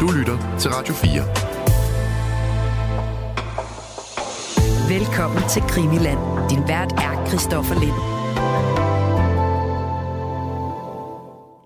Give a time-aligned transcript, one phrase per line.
[0.00, 1.10] Du lytter til Radio 4.
[4.98, 6.18] Velkommen til Krimiland.
[6.50, 7.98] Din vært er Christoffer Lind.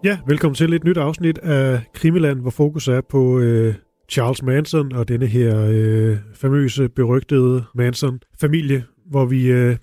[0.05, 3.75] Ja, velkommen til et nyt afsnit af Krimiland, hvor fokus er på øh,
[4.11, 9.77] Charles Manson og denne her øh, famøse, berygtede Manson-familie, hvor vi øh,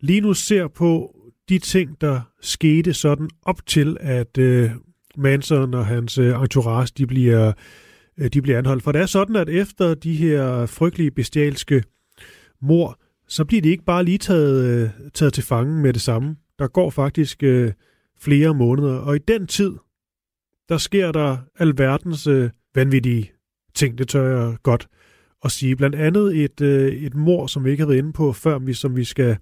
[0.00, 1.14] lige nu ser på
[1.48, 4.70] de ting, der skete sådan op til, at øh,
[5.16, 7.54] Manson og hans øh, entourage, de bliver, øh,
[8.20, 8.82] Øh, de bliver anholdt.
[8.82, 11.82] For det er sådan, at efter de her frygtelige, bestialske
[12.62, 12.98] mor,
[13.28, 16.36] så bliver de ikke bare lige taget, øh, taget til fange med det samme.
[16.58, 17.72] Der går faktisk øh,
[18.20, 19.72] flere måneder, og i den tid,
[20.68, 23.32] der sker der alverdens øh, vanvittige
[23.74, 24.88] ting, det tør jeg godt
[25.44, 25.76] at sige.
[25.76, 28.72] Blandt andet et, øh, et mor, som vi ikke har været inde på før, vi,
[28.72, 29.36] som vi skal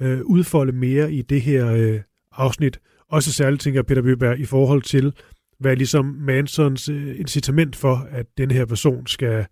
[0.00, 2.00] øh, udfolde mere i det her øh,
[2.32, 2.80] afsnit.
[3.08, 5.12] Også særligt, tænker Peter Bøberg, i forhold til,
[5.60, 9.46] hvad ligesom Mansons øh, incitament for, at den her person skal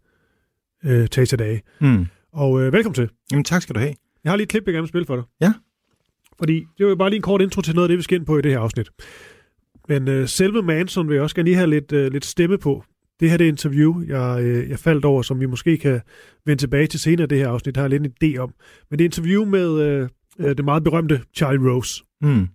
[0.84, 1.62] øh, tage tilbage.
[1.80, 2.06] Mm.
[2.32, 3.10] Og øh, velkommen til.
[3.32, 3.94] Jamen tak skal du have.
[4.24, 5.24] Jeg har lige et klip, jeg gerne vil spille for dig.
[5.40, 5.52] Ja.
[6.38, 8.26] Fordi det var bare lige en kort intro til noget af det, vi skal ind
[8.26, 8.90] på i det her afsnit.
[9.88, 12.84] Men øh, selve Manson vil jeg også gerne lige have lidt, øh, lidt stemme på.
[13.20, 16.00] Det her det interview, jeg, øh, jeg faldt over, som vi måske kan
[16.46, 18.54] vende tilbage til senere i det her afsnit, har jeg lidt en idé om.
[18.90, 22.04] Men det er interview med øh, øh, det meget berømte Charlie Rose.
[22.20, 22.48] Mm.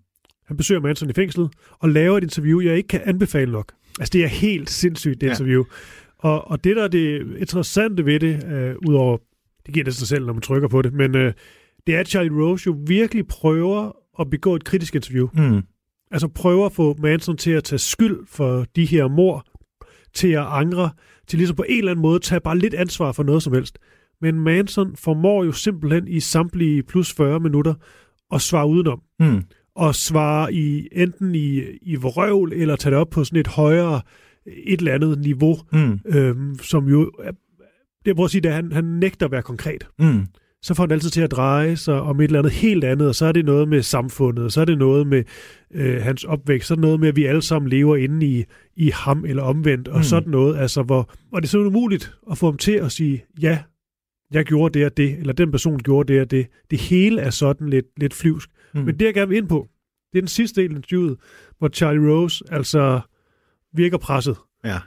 [0.45, 1.49] Han besøger Manson i fængslet
[1.79, 3.73] og laver et interview, jeg ikke kan anbefale nok.
[3.99, 5.31] Altså, det er helt sindssygt, det ja.
[5.31, 5.63] interview.
[6.17, 9.17] Og, og det, der er det interessante ved det, øh, udover,
[9.65, 11.33] det giver det sig selv, når man trykker på det, men øh,
[11.87, 15.27] det er, at Charlie Rose jo virkelig prøver at begå et kritisk interview.
[15.33, 15.61] Mm.
[16.11, 19.45] Altså prøver at få Manson til at tage skyld for de her mor,
[20.13, 20.89] til at angre,
[21.27, 23.79] til ligesom på en eller anden måde tage bare lidt ansvar for noget som helst.
[24.21, 27.73] Men Manson formår jo simpelthen i samtlige plus 40 minutter
[28.31, 29.01] at svare udenom.
[29.19, 29.43] Mm.
[29.75, 34.01] Og svare i enten i, i vrøvl, eller tage det op på sådan et højere,
[34.45, 35.99] et eller andet niveau, mm.
[36.05, 37.11] øhm, som jo,
[38.05, 39.87] det prøver at sige, at han, han nægter at være konkret.
[39.99, 40.25] Mm
[40.63, 43.15] så får han altid til at dreje sig om et eller andet helt andet, og
[43.15, 45.23] så er det noget med samfundet, og så er det noget med
[45.73, 48.43] øh, hans opvækst, så er det noget med, at vi alle sammen lever inde i,
[48.75, 50.03] i ham eller omvendt, og mm.
[50.03, 53.25] sådan noget, altså hvor, hvor det er så umuligt at få ham til at sige,
[53.41, 53.59] ja,
[54.31, 56.47] jeg gjorde det og det, eller den person gjorde det og det.
[56.71, 58.49] Det hele er sådan lidt, lidt flyvsk.
[58.73, 58.81] Mm.
[58.81, 59.69] Men det, jeg gerne vil ind på,
[60.13, 61.17] det er den sidste del af interviewet,
[61.57, 63.01] hvor Charlie Rose altså
[63.73, 64.37] virker presset.
[64.63, 64.79] Ja.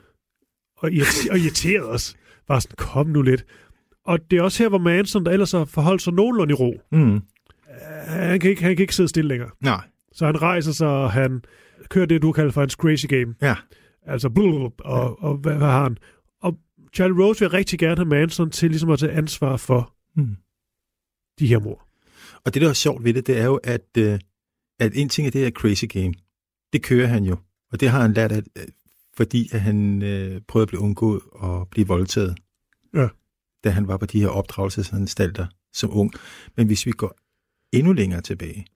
[0.76, 2.16] Og, irriter- og irriteret os.
[2.46, 3.44] Bare sådan, kom nu lidt.
[4.04, 6.80] Og det er også her, hvor Manson, der ellers har forholdt sig nogenlunde i ro,
[6.92, 7.20] mm.
[8.06, 9.50] han, kan ikke, han kan ikke sidde stille længere.
[9.60, 9.88] Nej.
[10.12, 11.42] Så han rejser sig, og han
[11.88, 13.34] kører det, du kalder for hans crazy game.
[13.42, 13.56] Ja.
[14.02, 15.98] Altså, blub, og, og, og hvad, hvad har han?
[16.42, 16.58] Og
[16.94, 20.36] Charlie Rose vil rigtig gerne have Manson til ligesom at tage ansvar for mm.
[21.38, 21.85] de her mor.
[22.46, 24.18] Og det, der er sjovt ved det, det er jo, at, øh,
[24.80, 26.14] at en ting af det her crazy game,
[26.72, 27.36] det kører han jo.
[27.72, 28.44] Og det har han lært, at,
[29.16, 32.36] fordi at han øh, prøvede at blive undgået og blive voldtaget.
[32.94, 33.08] Ja
[33.66, 36.12] da han var på de her opdragelsesanstalter som ung.
[36.56, 37.16] Men hvis vi går
[37.72, 38.66] endnu længere tilbage,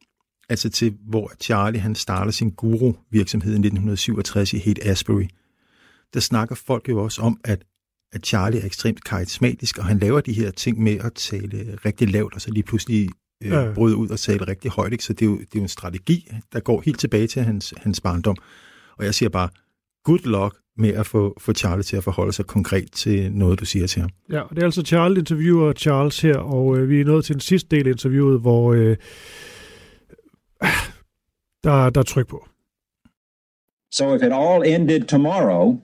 [0.48, 5.26] altså til hvor Charlie han starter sin guru-virksomhed i 1967 i Haight Asbury,
[6.14, 7.64] der snakker folk jo også om, at,
[8.12, 12.08] at Charlie er ekstremt karismatisk, og han laver de her ting med at tale rigtig
[12.10, 13.08] lavt, og så lige pludselig
[13.44, 13.72] øh, ja.
[13.74, 14.92] bryde ud og tale rigtig højt.
[14.92, 15.04] Ikke?
[15.04, 17.74] Så det er, jo, det er jo en strategi, der går helt tilbage til hans,
[17.76, 18.36] hans barndom.
[18.96, 19.48] Og jeg siger bare,
[20.04, 23.64] good luck med at få, få Charlie til at forholde sig konkret til noget, du
[23.64, 24.10] siger til ham.
[24.30, 27.40] Ja, det er altså Charlie interviewer Charles her, og øh, vi er nået til den
[27.40, 28.96] sidste del af interviewet, hvor øh,
[31.64, 32.46] der, der er tryk på.
[33.92, 35.80] So if it all ended tomorrow,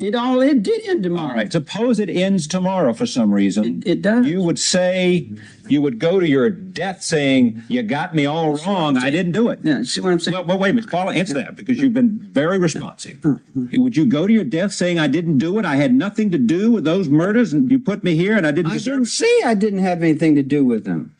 [0.00, 1.30] It all it did end tomorrow.
[1.30, 1.52] All right.
[1.52, 3.82] Suppose it ends tomorrow for some reason.
[3.84, 4.26] It, it, does.
[4.26, 5.30] You would say,
[5.68, 8.96] you would go to your death saying, "You got me all wrong.
[8.96, 9.82] I didn't do it." Yeah.
[9.82, 10.34] See what I'm saying?
[10.34, 10.90] Well, well wait a minute.
[10.90, 11.10] Follow.
[11.12, 13.24] Answer that because you've been very responsive.
[13.54, 15.64] Would you go to your death saying, "I didn't do it.
[15.64, 18.52] I had nothing to do with those murders, and you put me here, and I
[18.52, 21.14] didn't." I didn't say I didn't have anything to do with them.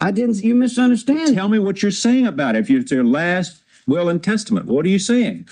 [0.00, 0.36] I didn't.
[0.42, 1.34] You misunderstand.
[1.34, 2.60] Tell me what you're saying about it.
[2.60, 5.48] If it's your last will and testament, what are you saying?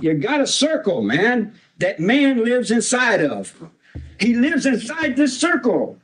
[0.00, 3.70] You got a circle, man, that man lives inside of.
[4.18, 5.98] He lives inside this circle.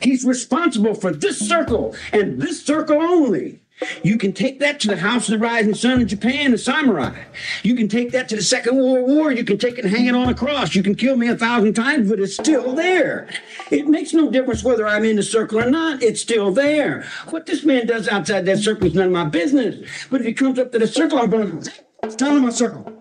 [0.00, 3.60] He's responsible for this circle and this circle only.
[4.02, 7.18] You can take that to the House of the Rising Sun in Japan, the samurai.
[7.62, 9.32] You can take that to the Second World War.
[9.32, 10.74] You can take it and hang it on a cross.
[10.74, 13.28] You can kill me a thousand times, but it's still there.
[13.70, 16.02] It makes no difference whether I'm in the circle or not.
[16.02, 17.06] It's still there.
[17.30, 19.86] What this man does outside that circle is none of my business.
[20.10, 22.92] But if he comes up to the circle, I'm going to tell him my circle.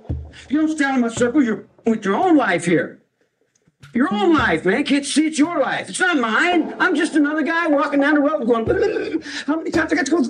[0.49, 1.43] You don't stand in my circle.
[1.43, 3.01] You're with your own life here.
[3.93, 4.83] Your own life, man.
[4.83, 5.89] Can't see it's your life.
[5.89, 6.75] It's not mine.
[6.79, 8.65] I'm just another guy walking down the road going,
[9.47, 10.23] how many times I got to go?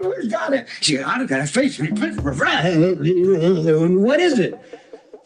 [0.00, 0.66] Where's God?
[0.80, 1.78] She got it, got a face.
[1.78, 1.90] What
[4.20, 4.58] is it?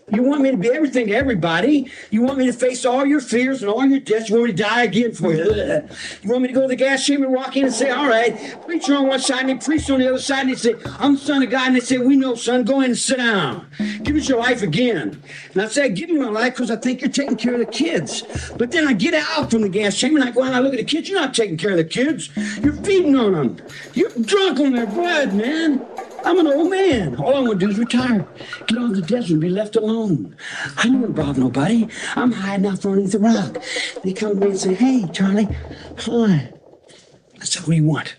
[0.09, 1.91] You want me to be everything to everybody.
[2.11, 4.29] You want me to face all your fears and all your debts.
[4.29, 5.47] You want me to die again for you.
[6.23, 8.09] You want me to go to the gas chamber and walk in and say, all
[8.09, 10.47] right, preacher on one side and preacher on the other side.
[10.47, 11.69] And they say, I'm the son of God.
[11.69, 13.67] And they say, we know, son, go in and sit down.
[14.03, 15.21] Give us your life again.
[15.53, 17.61] And I say, I give you my life because I think you're taking care of
[17.61, 18.23] the kids.
[18.57, 20.61] But then I get out from the gas chamber and I go out and I
[20.61, 21.09] look at the kids.
[21.09, 22.31] You're not taking care of the kids.
[22.63, 23.57] You're feeding on them.
[23.95, 25.85] You're drunk on their blood, man.
[26.27, 27.15] I'm an old man.
[27.17, 28.27] All I want to do is retire,
[28.67, 30.37] get on the desert, and be left alone.
[30.77, 31.87] I don't want to bother nobody.
[32.17, 33.63] I'm hiding out from underneath the rock.
[34.03, 35.49] They come to me and say, "Hey, Charlie,
[35.99, 36.53] hi."
[37.41, 38.17] I said, "What do you want?"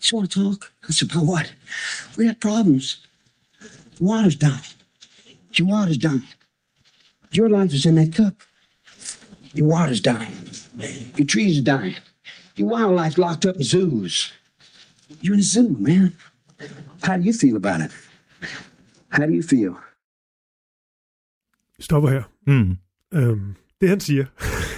[0.00, 0.70] Just want to talk.
[0.86, 1.52] I said, "About what?"
[2.18, 2.98] We got problems.
[3.96, 4.60] The water's down.
[5.54, 6.24] Your water's down.
[7.32, 8.34] Your life is in that cup.
[9.54, 10.36] Your water's dying.
[11.16, 11.96] Your trees are dying.
[12.56, 14.30] Your wildlife's locked up in zoos.
[15.22, 16.14] You're in a zoo, man.
[17.04, 17.92] How do you feel about it?
[19.10, 19.72] How do you feel?
[21.80, 22.22] Stopper her.
[22.46, 22.76] Mm.
[23.14, 24.24] Øhm, det han siger.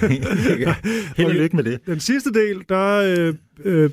[1.16, 1.86] Held og lykke med det.
[1.86, 3.34] Den sidste del, der øh,
[3.64, 3.90] øh,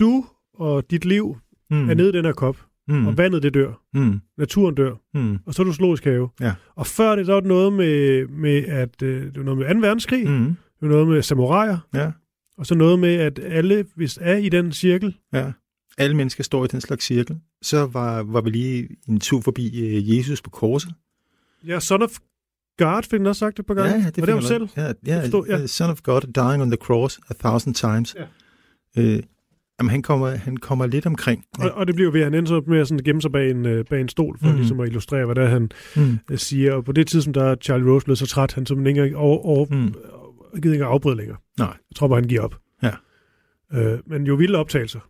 [0.00, 0.24] du
[0.54, 1.36] og dit liv
[1.70, 1.90] Mm.
[1.90, 2.56] er nede i den her kop,
[2.88, 3.06] Mm.
[3.06, 4.20] og vandet det dør, Mm.
[4.38, 5.38] naturen dør, Mm.
[5.46, 6.28] og så er du zoologisk have.
[6.40, 6.54] Ja.
[6.76, 9.74] Og før det, der var det noget med, med at øh, det var noget med
[9.74, 9.80] 2.
[9.80, 10.30] verdenskrig.
[10.30, 10.44] Mm.
[10.46, 12.10] det var noget med samuraier, Ja.
[12.58, 15.52] og så noget med, at alle, hvis er i den cirkel, Ja.
[15.98, 17.36] Alle mennesker står i den slags cirkel.
[17.62, 20.92] Så var, var vi lige en tur forbi øh, Jesus på korset.
[21.66, 22.10] ja, son of
[22.78, 23.88] God, fik den også sagt det på gang.
[23.88, 24.68] Ja, ja, det var det selv?
[24.76, 25.58] Ja, ja, forstod- ja.
[25.58, 25.66] ja.
[25.66, 28.16] Son of God, dying on the cross a thousand times.
[28.96, 29.02] Ja.
[29.02, 29.22] Øh,
[29.80, 31.44] jamen, han kommer, han kommer lidt omkring.
[31.58, 33.50] Og, og det bliver ved, at han ender så med at sådan gemme sig bag
[33.50, 34.56] en, øh, bag en stol, for mm.
[34.56, 36.18] Ligesom at illustrere, hvad det er, han Mm.
[36.30, 36.72] øh, siger.
[36.72, 39.38] Og på det tidspunkt, der er Charlie Rose blevet så træt, han simpelthen ikke over,
[39.38, 39.94] over, Mm.
[40.62, 41.36] gider ikke afbryde længere.
[41.58, 41.66] Nej.
[41.68, 42.56] Jeg tror bare, han giver op.
[42.82, 42.90] Ja.
[43.74, 45.00] Øh, men jo vilde optagelser.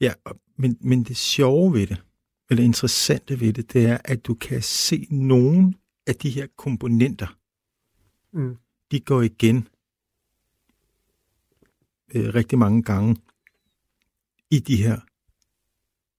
[0.00, 2.04] Ja, og- men, men det sjove ved det,
[2.50, 5.74] eller interessante ved det, det er, at du kan se nogle
[6.06, 7.36] af de her komponenter,
[8.32, 8.56] Mm.
[8.90, 9.68] de går igen
[12.14, 13.16] øh, rigtig mange gange
[14.50, 15.00] i de her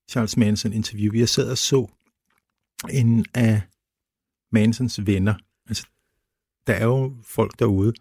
[0.09, 1.13] Charles Manson-interview.
[1.13, 1.87] Jeg sad og så
[2.89, 3.61] en af
[4.51, 5.33] Mansons venner.
[5.67, 5.87] Altså,
[6.67, 7.93] der er jo folk derude,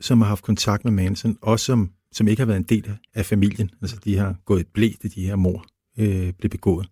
[0.00, 3.26] som har haft kontakt med Manson, også som, som ikke har været en del af
[3.26, 3.70] familien.
[3.80, 5.66] Altså, de har gået et blæ, da de her mor
[5.98, 6.90] øh, blev begået.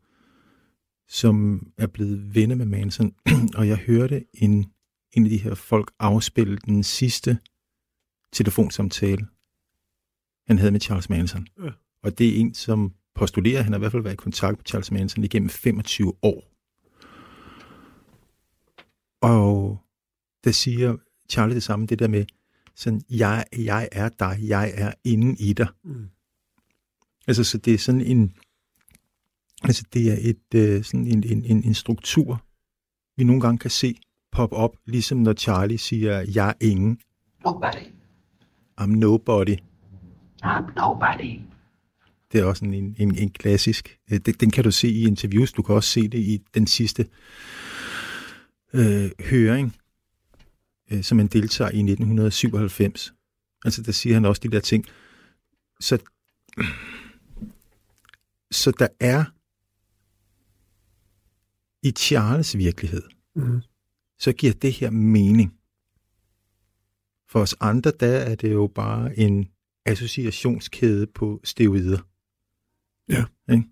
[1.08, 3.14] Som er blevet venner med Manson.
[3.58, 4.72] og jeg hørte en,
[5.12, 7.38] en af de her folk afspille den sidste
[8.32, 9.26] telefonsamtale,
[10.46, 11.46] han havde med Charles Manson.
[11.64, 11.70] Ja.
[12.02, 14.64] Og det er en, som postulerer, han har i hvert fald været i kontakt med
[14.66, 16.54] Charles Manson igennem 25 år.
[19.22, 19.78] Og
[20.44, 20.96] der siger
[21.30, 22.24] Charlie det samme, det der med,
[22.78, 25.66] sådan, jeg, jeg er dig, jeg er inde i dig.
[25.84, 26.08] Mm.
[27.26, 28.34] Altså, så det er sådan en,
[29.62, 32.44] altså det er et, øh, sådan en, en, en, en struktur,
[33.16, 33.94] vi nogle gange kan se
[34.32, 37.00] pop op, ligesom når Charlie siger, jeg er ingen,
[37.44, 37.86] Nobody.
[38.80, 39.56] I'm nobody.
[40.44, 41.40] I'm nobody.
[42.32, 43.98] Det er også en, en, en, en klassisk.
[44.12, 45.52] øh, Den, den kan du se i interviews.
[45.52, 47.06] Du kan også se det i den sidste
[48.74, 49.74] øh, høring,
[50.92, 53.14] øh, som han deltager i 1997.
[53.64, 54.84] Altså, der siger han også de der ting.
[55.80, 55.98] Så,
[58.50, 59.24] så der er
[61.82, 63.02] i Charles virkelighed,
[63.34, 63.60] Mm.
[64.18, 65.54] så giver det her mening.
[67.28, 69.50] For os andre, der er det jo bare en
[69.86, 71.98] associationskæde på steroider.
[73.08, 73.24] Ja.
[73.52, 73.64] Ikke?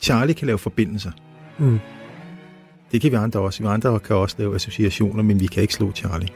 [0.00, 1.12] Charlie kan lave forbindelser.
[1.58, 1.78] Mm.
[2.92, 3.62] Det kan vi andre også.
[3.62, 6.28] Vi andre kan også lave associationer, men vi kan ikke slå Charlie.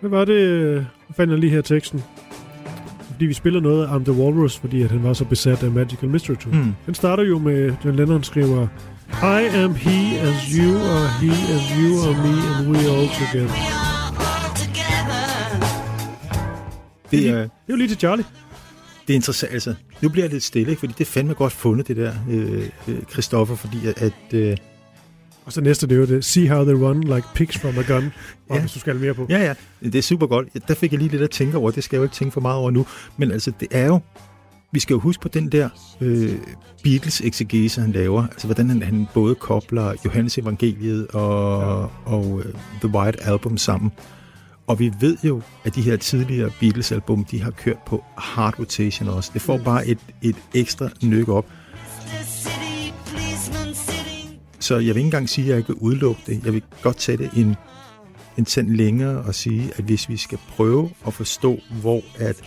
[0.00, 0.84] Hvad var det, øh, jeg
[1.16, 2.02] fandt jeg lige her teksten?
[3.12, 5.70] Fordi vi spiller noget af I'm the Walrus, fordi at han var så besat af
[5.70, 6.54] Magical Mystery Tour.
[6.54, 6.74] Mm.
[6.86, 8.66] Den starter jo med, John Lennon skriver,
[9.22, 13.54] I am he as you are he as you are me and we all together.
[17.10, 18.24] Det er, Det er jo lige til Charlie.
[19.06, 19.52] det er interessant.
[19.52, 20.80] Altså, nu bliver jeg lidt stille, ikke?
[20.80, 24.56] fordi det er fandme godt fundet, det der, øh, øh, Christoffer, fordi at, at øh,
[25.44, 27.82] Og så næste, det er jo det, See how they run like pigs from a
[27.82, 28.12] gun.
[28.48, 28.60] Og Ja.
[28.60, 29.26] hvis du skal mere på.
[29.28, 30.48] Ja, ja, det er super godt.
[30.68, 31.70] Der fik jeg lige lidt at tænke over.
[31.70, 32.86] Det skal jeg jo ikke tænke for meget over nu.
[33.16, 34.00] Men altså, det er jo...
[34.72, 35.68] Vi skal jo huske på den der
[36.00, 36.30] øh,
[36.86, 38.26] Beatles-exegese, han laver.
[38.26, 41.60] Altså, hvordan han, han både kobler Johannes Evangeliet og,
[42.06, 42.10] ja.
[42.12, 42.44] og uh,
[42.80, 43.92] The White Album sammen.
[44.66, 49.08] Og vi ved jo, at de her tidligere Beatles-album, de har kørt på hard rotation
[49.08, 49.30] også.
[49.34, 51.46] Det får bare et, et ekstra nyk op.
[54.62, 56.44] Så jeg vil ikke engang sige, at jeg ikke vil udelukke det.
[56.44, 57.56] Jeg vil godt det en,
[58.38, 62.42] en tand længere og sige, at hvis vi skal prøve at forstå, hvor at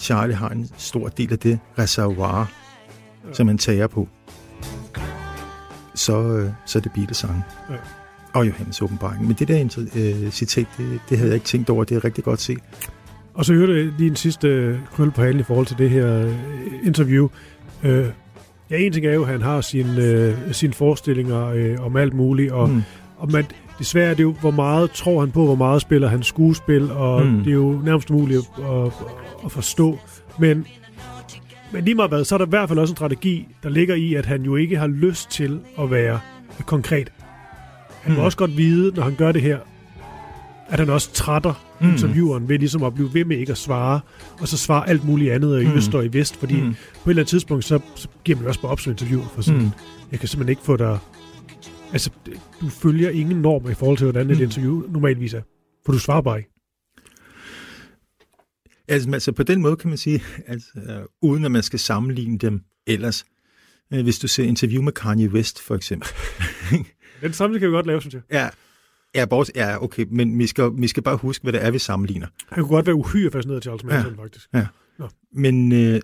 [0.00, 2.52] Charlie har en stor del af det reservoir,
[3.28, 3.32] ja.
[3.32, 4.08] som han tager på,
[5.94, 7.42] så, øh, så er det Beatles-sange.
[7.70, 7.76] Ja.
[8.34, 9.26] Og Johannes åbenbaring.
[9.26, 11.84] Men det der øh, citat, det, det havde jeg ikke tænkt over.
[11.84, 12.58] Det er rigtig godt set.
[13.34, 15.90] Og så hørte jeg lige en sidste øh, krølle på halen i forhold til det
[15.90, 16.34] her øh,
[16.84, 17.28] interview.
[17.82, 18.06] Øh,
[18.70, 22.14] ja, en ting er jo, at han har sine, øh, sine forestillinger øh, om alt
[22.14, 22.82] muligt, og, mm.
[23.16, 23.44] Og man,
[23.78, 27.26] desværre er det jo, hvor meget tror han på, hvor meget spiller han skuespil, og
[27.26, 27.38] mm.
[27.38, 28.92] Det er jo nærmest umuligt at, at,
[29.44, 29.98] at forstå.
[30.38, 30.66] Men,
[31.72, 33.94] men lige meget hvad, så er der i hvert fald også en strategi, der ligger
[33.94, 36.20] i, at han jo ikke har lyst til at være
[36.66, 37.12] konkret.
[38.02, 38.24] Han må Mm.
[38.24, 39.58] også godt vide, når han gør det her,
[40.68, 41.88] at han også trætter mm.
[41.90, 44.00] Intervieweren ved ligesom at blive ved med ikke at svare,
[44.40, 45.72] og så svare alt muligt andet i Mm.
[45.72, 46.74] øst og i vest, fordi mm.
[46.94, 49.28] På et eller andet tidspunkt, så, så giver man jo også bare op som interviewer,
[49.34, 49.70] for sådan, mm.
[50.12, 50.98] Jeg kan simpelthen ikke få dig...
[51.92, 52.10] Altså,
[52.60, 54.42] du følger ingen normer i forhold til, hvordan et Mm.
[54.42, 55.42] interview normalvis er,
[55.84, 56.50] for du svarer bare ikke.
[58.88, 62.38] Altså, altså på den måde kan man sige, altså, øh, uden at man skal sammenligne
[62.38, 63.24] dem ellers.
[63.94, 66.08] Øh, Hvis du ser interview med Kanye West, for eksempel.
[67.22, 68.22] Den samling kan vi godt lave, synes jeg.
[68.32, 68.48] ja,
[69.14, 71.78] ja, borts, ja, okay, men vi skal, vi skal bare huske, hvad det er, vi
[71.78, 72.26] sammenligner.
[72.48, 74.22] Han kunne godt være uhyre fascineret af Charles Manson, ja.
[74.22, 74.48] faktisk.
[75.32, 76.00] Men øh,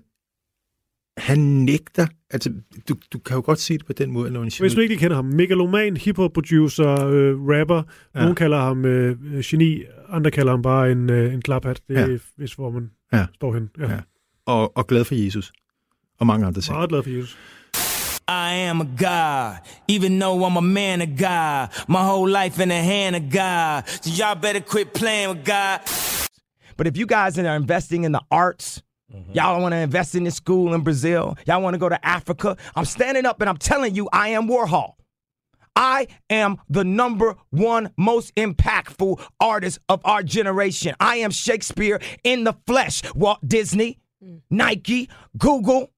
[1.16, 2.52] han nægter, altså
[2.88, 4.96] du, du kan jo godt se det på den måde, når en Hvis du ikke
[4.96, 7.82] kender ham, megaloman, hiphop-producer, øh, rapper, ja.
[8.14, 8.20] Ja.
[8.20, 11.80] nogen kalder ham øh, geni, andre kalder ham bare en, øh, en klaphat.
[11.88, 12.18] Det er Ja.
[12.37, 13.26] hvis hvor man Ja.
[13.34, 13.70] står hen.
[13.78, 13.90] Ja.
[13.92, 14.00] Ja.
[14.46, 15.52] og, og glad for Jesus.
[16.18, 16.75] Og mange andre ting.
[16.76, 17.38] Meget glad for Jesus.
[18.26, 21.71] I am a God, even though I'm a man of God.
[21.88, 23.87] My whole life in the hand of God.
[23.88, 25.83] So y'all better quit playing with God.
[26.76, 29.33] But if you guys are investing in the arts, mm-hmm.
[29.33, 32.57] y'all want to invest in this school in Brazil, y'all want to go to Africa,
[32.75, 34.95] I'm standing up and I'm telling you, I am Warhol.
[35.76, 40.95] I am the number one most impactful artist of our generation.
[41.00, 43.02] I am Shakespeare in the flesh.
[43.14, 44.40] Walt Disney, mm.
[44.50, 45.90] Nike, Google.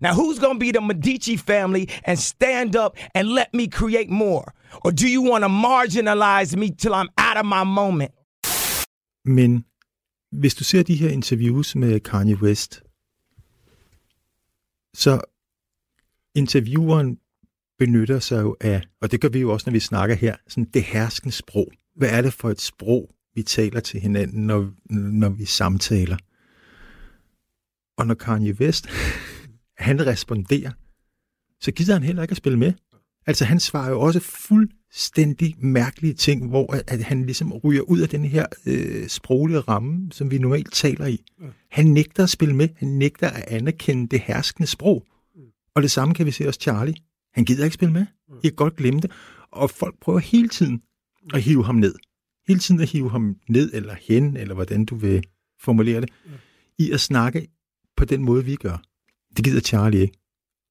[0.00, 4.10] Now, who's going to be the Medici family and stand up and let me create
[4.10, 4.52] more?
[4.84, 8.12] Or do you want to marginalize me till I'm out of my moment?
[9.24, 9.64] Men
[10.32, 12.82] hvis du ser de her interviews med Kanye West,
[14.94, 15.20] så
[16.34, 17.18] intervieweren
[17.78, 20.70] benytter sig jo af, og det gør vi jo også, når vi snakker her, sådan
[20.74, 21.72] det herskende sprog.
[21.96, 26.16] Hvad er det for et sprog, vi taler til hinanden, når, når vi samtaler?
[27.98, 28.88] Og når Kanye West,
[29.76, 30.70] han responderer,
[31.60, 32.72] så gider han heller ikke at spille med.
[33.26, 38.08] Altså han svarer jo også fuldstændig mærkelige ting, hvor at, han ligesom ryger ud af
[38.08, 41.24] den her øh, sproglige ramme, som vi normalt taler i.
[41.70, 42.68] Han nægter at spille med.
[42.76, 45.06] Han nægter at anerkende det herskende sprog.
[45.74, 46.94] Og det samme kan vi se hos Charlie.
[47.34, 48.06] Han gider ikke spille med.
[48.42, 49.10] I kan godt glemme det.
[49.50, 50.82] Og folk prøver hele tiden
[51.34, 51.94] at hive ham ned.
[52.48, 55.24] Hele tiden at hive ham ned, eller hen, eller hvordan du vil
[55.60, 56.10] formulere det,
[56.78, 57.48] i at snakke
[57.96, 58.82] på den måde, vi gør.
[59.36, 60.18] Det gider Charlie ikke.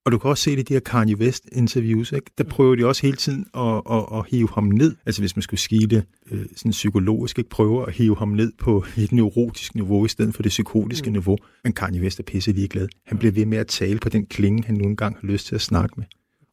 [0.05, 2.31] Og du kan også se det i de her Kanye West interviews, ikke?
[2.37, 4.95] der prøver de også hele tiden at, at, at hive ham ned.
[5.05, 7.49] Altså hvis man skulle sige det øh, sådan psykologisk, ikke?
[7.49, 11.11] prøver at hive ham ned på et neurotisk niveau, i stedet for det psykotiske mm.
[11.11, 11.37] niveau.
[11.63, 12.87] Men Kanye West er pisse ligeglad.
[13.07, 15.55] Han bliver ved med at tale på den klinge, han nu engang har lyst til
[15.55, 16.05] at snakke med.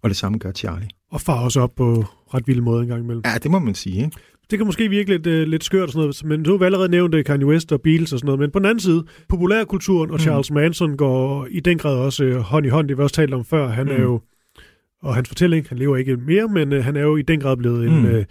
[0.02, 0.88] Og det samme gør Charlie.
[1.11, 3.23] Og far også op på ret vild måde en gang imellem.
[3.25, 4.05] Ja, det må man sige.
[4.05, 4.17] Ikke?
[4.50, 6.64] Det kan måske virke lidt, uh, lidt skørt og sådan noget, men nu har vi
[6.64, 9.04] allerede nævnt uh, Kanye West og Beatles og sådan noget, men på den anden side,
[9.28, 13.02] populærkulturen og Charles Manson går i den grad også uh, hånd i hånd, det vi
[13.02, 13.69] også talt om før.
[13.69, 13.92] Han mm.
[13.92, 14.21] er jo,
[15.02, 17.57] og hans fortælling, han lever ikke mere, men uh, han er jo i den grad
[17.57, 18.04] blevet en, Mm.
[18.04, 18.23] uh,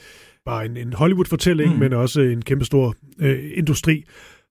[0.45, 1.79] bare en, en Hollywood-fortælling, Mm.
[1.79, 4.03] men også en kæmpestor uh, industri.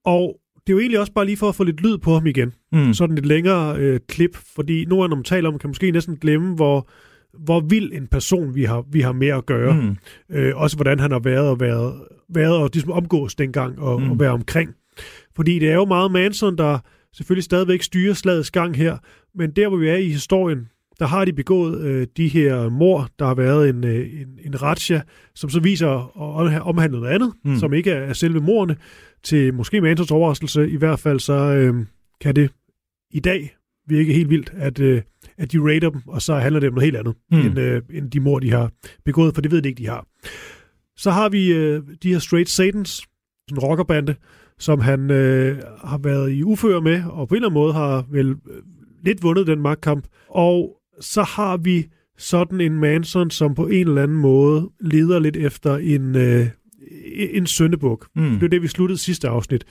[0.04, 2.26] Og det er jo egentlig også bare lige for at få lidt lyd på ham
[2.26, 2.52] igen.
[2.72, 2.94] Mm.
[2.94, 6.54] Sådan et længere øh, klip, fordi nu når man taler om, kan måske næsten glemme,
[6.54, 6.88] hvor,
[7.38, 9.74] hvor vild en person vi har, vi har med at gøre.
[9.74, 9.96] Mm.
[10.30, 11.94] Øh, også hvordan han har været og været,
[12.28, 14.10] været og ligesom omgås dengang og, mm.
[14.10, 14.74] Og være omkring.
[15.36, 16.78] Fordi det er jo meget Manson, der
[17.12, 18.96] selvfølgelig stadigvæk styrer slagets gang her,
[19.34, 20.68] men der hvor vi er i historien,
[20.98, 24.62] der har de begået øh, de her mor, der har været en, øh, en, en
[24.62, 25.00] ratcha,
[25.34, 25.88] som så viser
[26.56, 27.32] at omhandle noget andet.
[27.44, 27.56] Mm.
[27.56, 28.76] som ikke er, er selve morerne,
[29.22, 30.70] til måske Mansons overraskelse.
[30.70, 31.74] I hvert fald så øh,
[32.20, 32.50] kan det
[33.10, 33.57] i dag
[33.88, 35.02] virke helt vildt, at, øh,
[35.38, 37.38] at de raider dem, og så handler det om noget helt andet, mm.
[37.38, 38.70] End, øh, end de mor, de har
[39.04, 40.06] begået, for det ved de ikke, de har.
[40.96, 43.02] Så har vi øh, de her Straight Satans,
[43.50, 44.14] en rockerbande,
[44.58, 48.06] som han øh, har været i uføre med, og på en eller anden måde har
[48.10, 48.62] vel øh,
[49.04, 50.06] lidt vundet den magtkamp.
[50.28, 51.86] Og så har vi
[52.18, 56.46] sådan en Manson, som på en eller anden måde leder lidt efter en, øh,
[57.14, 58.08] en søndebuk.
[58.16, 58.30] Mm.
[58.30, 59.64] Det er det, vi sluttede sidste afsnit.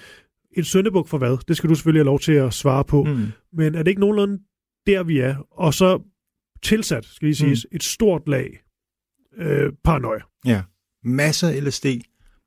[0.58, 1.38] En søndebuk for hvad?
[1.48, 3.04] Det skal du selvfølgelig have lov til at svare på.
[3.04, 3.26] Mm.
[3.54, 4.40] Men er det ikke nogenlunde
[4.88, 5.36] der, vi er?
[5.52, 6.02] Og så
[6.64, 7.76] tilsat, skal lige sige, mm.
[7.76, 8.60] et stort lag
[9.38, 10.20] øh, paranoia.
[10.46, 10.62] Ja.
[11.04, 11.86] Masser af LSD,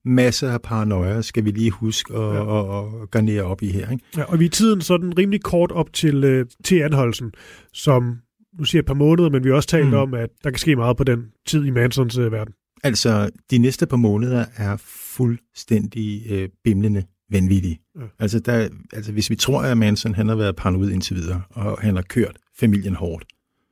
[0.05, 2.61] masser af paranoia, skal vi lige huske at, Ja.
[2.61, 3.91] at, at garnere op i her.
[3.91, 4.05] Ikke?
[4.17, 7.33] Ja, og vi er tiden sådan rimelig kort op til, øh, til anholdelsen,
[7.73, 8.19] som
[8.59, 9.95] nu siger et par måneder, men vi har også talt mm.
[9.95, 12.55] om, at der kan ske meget på den tid i Mansons øh, verden.
[12.85, 17.79] Altså, de næste par måneder er fuldstændig øh, bimlende vanvittige.
[18.19, 21.79] Altså, der, altså, hvis vi tror, at Manson han har været paranoid indtil videre, og
[21.81, 23.25] han har kørt familien hårdt,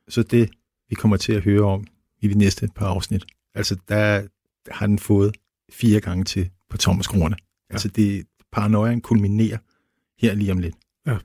[0.07, 0.49] så det,
[0.89, 1.87] vi kommer til at høre om
[2.21, 4.21] i de næste par afsnit, altså, der
[4.71, 5.37] har den fået
[5.71, 7.35] fire gange til på tommelskruerne.
[7.69, 7.73] Ja.
[7.73, 9.57] Altså, det, paranoiaen kulminerer
[10.19, 10.75] her lige om lidt.
[11.05, 11.17] Ja.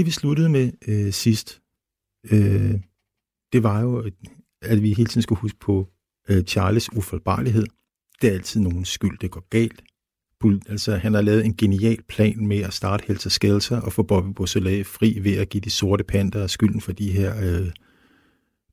[0.00, 1.62] Det vi sluttede med øh, sidst,
[2.32, 2.80] øh,
[3.52, 4.10] det var jo,
[4.62, 5.88] at vi hele tiden skulle huske på
[6.28, 7.66] øh, Charles uforbarlighed.
[8.22, 9.82] Det er altid nogen skyld, det går galt.
[10.68, 14.28] Altså, han har lavet en genial plan med at starte Helter Skelter og få Bobby
[14.36, 17.70] Beausoleil fri ved at give de sorte panter skylden for de her, øh,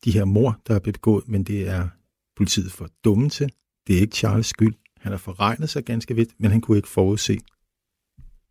[0.05, 1.87] de her mor, der er begået, men det er
[2.35, 3.51] politiet for dumme til.
[3.87, 4.73] Det er ikke Charles skyld.
[4.99, 7.37] Han har forregnet sig ganske vidt, men han kunne ikke forudse,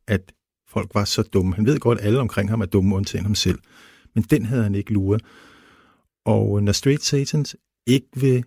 [0.07, 0.33] at
[0.69, 1.55] folk var så dumme.
[1.55, 3.59] Han ved godt, at alle omkring ham er dumme, undtagen ham selv.
[4.15, 5.23] Men den havde han ikke luret.
[6.25, 7.57] Og øh, når Straight Satans
[7.87, 8.45] ikke vil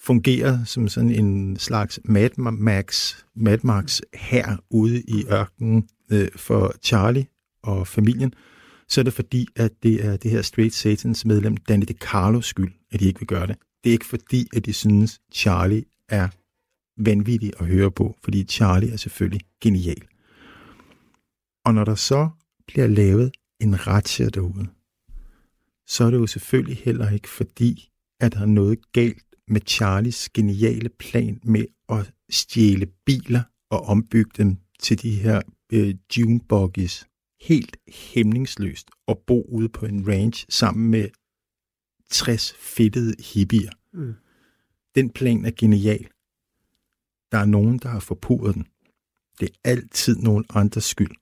[0.00, 6.74] fungere som sådan en slags Mad Max, Mad Max her ude i ørkenen øh, for
[6.82, 7.26] Charlie
[7.62, 8.34] og familien,
[8.88, 12.72] så er det fordi, at det er det her Straight Satans medlem, Danny DeCarlos skyld,
[12.92, 13.56] at de ikke vil gøre det.
[13.84, 16.28] Det er ikke fordi, at de synes, Charlie er
[16.96, 20.02] vanvittig at høre på, fordi Charlie er selvfølgelig genial.
[21.64, 22.28] Og når der så
[22.66, 24.68] bliver lavet en retsjer derude,
[25.86, 27.90] så er det jo selvfølgelig heller ikke fordi,
[28.20, 34.30] at der er noget galt med Charlies geniale plan med at stjæle biler og ombygge
[34.36, 35.42] dem til de her
[35.72, 37.06] øh, June buggies
[37.40, 41.08] helt hæmningsløst og bo ude på en range sammen med
[42.10, 43.70] 60 fedtede hippier.
[43.92, 44.14] Mm.
[44.94, 46.08] Den plan er genial.
[47.32, 48.66] Der er nogen, der har forpurret den.
[49.40, 51.21] Det er altid nogen andres skyld.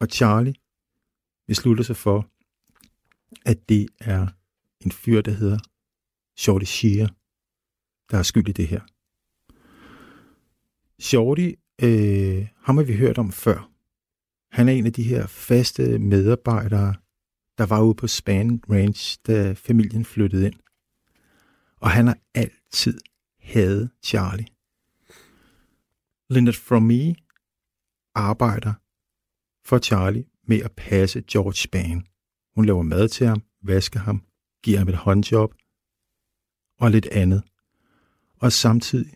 [0.00, 0.54] Og Charlie
[1.46, 2.30] beslutter sig for,
[3.46, 4.26] at det er
[4.80, 5.58] en fyr, der hedder
[6.36, 7.14] Shorty Shear,
[8.10, 8.80] der er skyld i det her.
[11.02, 13.70] Shorty, øh, ham har vi hørt om før.
[14.50, 16.94] Han er en af de her faste medarbejdere,
[17.58, 20.60] der var ude på Span Ranch, da familien flyttede ind.
[21.76, 23.00] Og han har altid
[23.40, 24.46] hadet Charlie.
[26.30, 27.14] Leonard From Me
[28.14, 28.74] arbejder
[29.68, 32.06] for Charlie med at passe George Span.
[32.54, 34.22] Hun laver mad til ham, vasker ham,
[34.62, 35.54] giver ham et håndjob
[36.80, 37.42] og lidt andet.
[38.36, 39.12] Og samtidig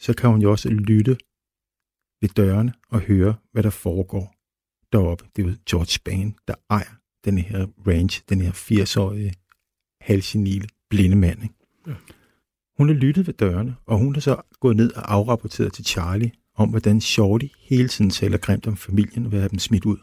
[0.00, 1.16] så kan hun jo også lytte
[2.20, 4.34] ved dørene og høre, hvad der foregår
[4.92, 5.24] deroppe.
[5.36, 9.34] Det er jo George Span, der ejer den her range, den her 80-årige
[10.00, 11.42] halvgenile blinde mand.
[11.42, 11.54] Ikke?
[11.86, 11.94] Ja.
[12.76, 16.32] Hun har lyttet ved dørene, og hun har så gået ned og afrapporteret til Charlie
[16.56, 19.96] om, hvordan Shorty hele tiden taler grimt om familien og vil have dem smidt ud.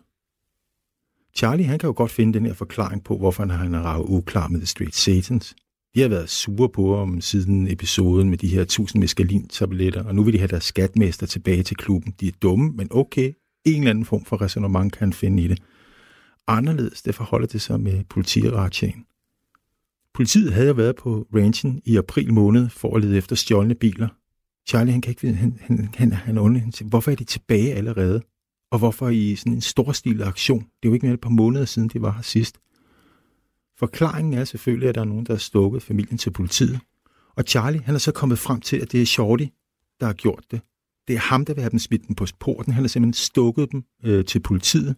[1.36, 4.48] Charlie han kan jo godt finde den her forklaring på, hvorfor han har ravet uklar
[4.48, 5.56] med The Street Satans.
[5.96, 10.24] De har været sure på ham siden episoden med de her 1000 meskalin-tabletter, og nu
[10.24, 12.14] vil de have deres skatmester tilbage til klubben.
[12.20, 13.34] De er dumme, men okay,
[13.66, 15.62] en eller anden form for resonemang kan han finde i det.
[16.48, 19.06] Anderledes det forholder det sig med politiretjen.
[20.14, 24.08] Politiet havde jo været på ranchen i april måned for at lede efter stjålne biler,
[24.70, 26.60] Charlie, han kan ikke vide, han, han, han, han onde.
[26.60, 28.22] Han siger, hvorfor er de tilbage allerede?
[28.72, 30.60] Og hvorfor i sådan en storstilet aktion?
[30.60, 32.60] Det er jo ikke mere et par måneder siden, de var her sidst.
[33.78, 36.80] Forklaringen er selvfølgelig, at der er nogen, der har stukket familien til politiet.
[37.36, 39.46] Og Charlie, han er så kommet frem til, at det er Shorty,
[40.00, 40.62] der har gjort det.
[41.08, 42.74] Det er ham, der vil have dem smidt dem på porten.
[42.74, 44.96] Han har simpelthen stukket dem øh, til politiet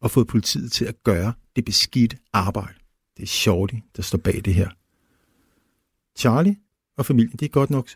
[0.00, 2.78] og fået politiet til at gøre det beskidte arbejde.
[3.16, 4.68] Det er Shorty, der står bag det her.
[6.18, 6.56] Charlie
[6.96, 7.88] og familien, det er godt nok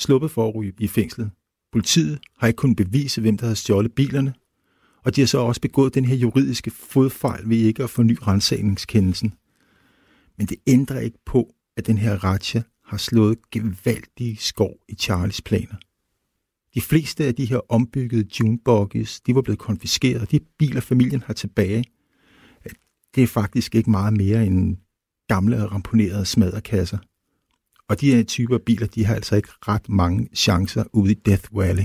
[0.00, 1.30] sluppet for at ryge i fængslet.
[1.72, 4.34] Politiet har ikke kunnet bevise, hvem der har stjålet bilerne,
[5.04, 9.34] og de har så også begået den her juridiske fodfejl ved ikke at forny rensagningskendelsen.
[10.38, 15.42] Men det ændrer ikke på, at den her ratcha har slået gevaldige skov i Charles
[15.42, 15.76] planer.
[16.74, 21.34] De fleste af de her ombyggede junebuggies, de var blevet konfiskeret, de biler familien har
[21.34, 21.84] tilbage.
[23.14, 24.76] Det er faktisk ikke meget mere end
[25.28, 26.98] gamle og ramponerede smadderkasser.
[27.90, 31.56] Og de her typer biler, de har altså ikke ret mange chancer ude i Death
[31.56, 31.84] Valley.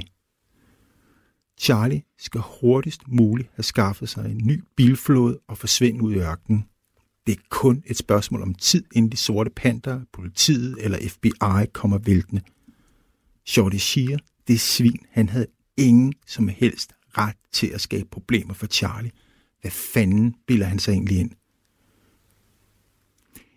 [1.58, 6.66] Charlie skal hurtigst muligt have skaffet sig en ny bilflåde og forsvinde ud i ørkenen.
[7.28, 11.98] Det er kun et spørgsmål om tid, inden de sorte panter, politiet eller FBI kommer
[11.98, 12.42] væltende.
[13.46, 18.68] Shorty Shear, det svin, han havde ingen som helst ret til at skabe problemer for
[18.68, 19.12] Charlie.
[19.62, 21.32] Hvad fanden bilder han sig egentlig ind?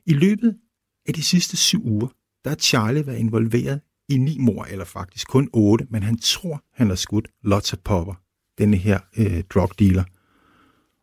[0.07, 0.59] I løbet
[1.07, 2.09] af de sidste syv uger,
[2.45, 6.63] der har Charlie været involveret i ni mor, eller faktisk kun otte, men han tror,
[6.73, 8.15] han har skudt Lotta Popper,
[8.59, 10.05] denne her øh, drug dealer.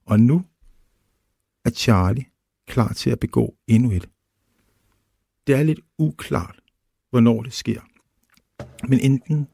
[0.05, 0.45] Og nu
[1.65, 2.25] er Charlie
[2.67, 4.09] klar til at begå endnu et.
[5.47, 6.59] Det er lidt uklart,
[7.09, 7.81] hvornår det sker.
[8.87, 9.47] Men enten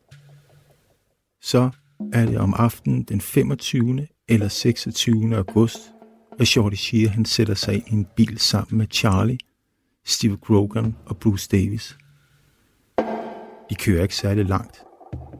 [1.41, 1.69] så
[2.13, 4.07] er det om aftenen den 25.
[4.27, 5.35] eller 26.
[5.35, 5.79] august,
[6.39, 9.37] at Shorty Shear han sætter sig ind i en bil sammen med Charlie,
[10.05, 11.97] Steve Grogan og Bruce Davis.
[13.69, 14.83] De kører ikke særlig langt,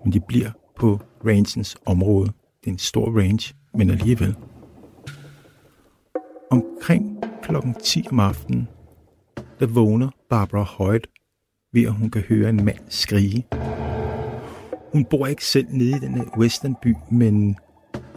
[0.04, 2.28] men de bliver på rangens område.
[2.62, 4.36] Det er en stor range, men alligevel.
[6.52, 8.68] Omkring klokken 10 om aftenen,
[9.60, 11.08] der vågner Barbara Højt
[11.74, 13.48] ved at hun kan høre en mand skrige.
[14.92, 17.56] Hun bor ikke selv nede i den westernby, men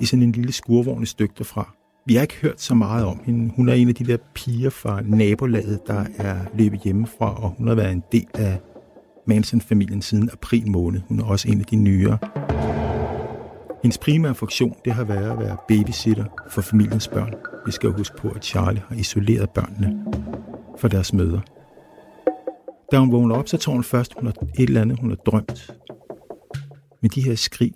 [0.00, 1.76] i sådan en lille skurvogn et stykke derfra.
[2.06, 3.52] Vi har ikke hørt så meget om hende.
[3.56, 7.68] Hun er en af de der piger fra nabolaget, der er løbet hjemmefra, og hun
[7.68, 8.60] har været en del af
[9.26, 11.00] Manson-familien siden april måned.
[11.08, 12.18] Hun er også en af de nyere.
[13.82, 17.34] Hendes primære funktion, det har været at være babysitter for familiens børn.
[17.66, 20.04] Vi skal jo huske på, at Charlie har isoleret børnene
[20.78, 21.40] fra deres møder.
[22.92, 25.16] Da hun vågner op, så tror hun først, hun har et eller andet, hun har
[25.16, 25.70] drømt.
[27.02, 27.72] Men de her skrig,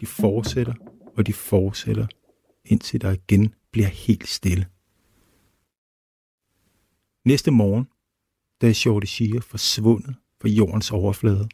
[0.00, 0.74] de fortsætter,
[1.16, 2.06] og de fortsætter,
[2.64, 4.66] indtil der igen bliver helt stille.
[7.24, 7.84] Næste morgen,
[8.60, 11.48] da er Shorty Shia forsvundet fra jordens overflade,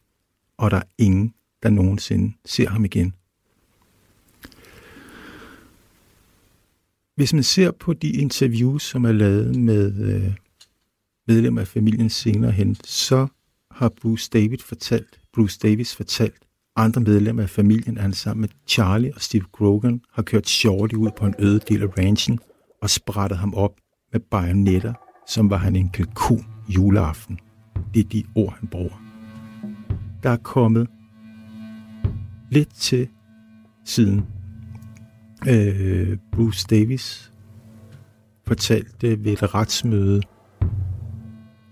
[0.57, 3.15] og der er ingen, der nogensinde ser ham igen.
[7.15, 10.35] Hvis man ser på de interviews, som er lavet med øh,
[11.27, 13.27] medlemmer af familien senere hen, så
[13.71, 16.46] har Bruce David fortalt, Bruce Davis fortalt
[16.77, 20.95] andre medlemmer af familien, at han sammen med Charlie og Steve Grogan har kørt Shorty
[20.95, 22.39] ud på en øde del af ranchen
[22.83, 23.73] og sprættet ham op
[24.13, 24.93] med bajonetter,
[25.29, 27.39] som var han en kalkun juleaften.
[27.95, 29.03] Det er de ord, han bruger.
[30.23, 30.89] Der er kommet
[32.51, 33.09] lidt til
[33.85, 34.27] siden.
[35.49, 37.33] Øh, Bruce Davis
[38.47, 40.23] fortalte ved et retsmøde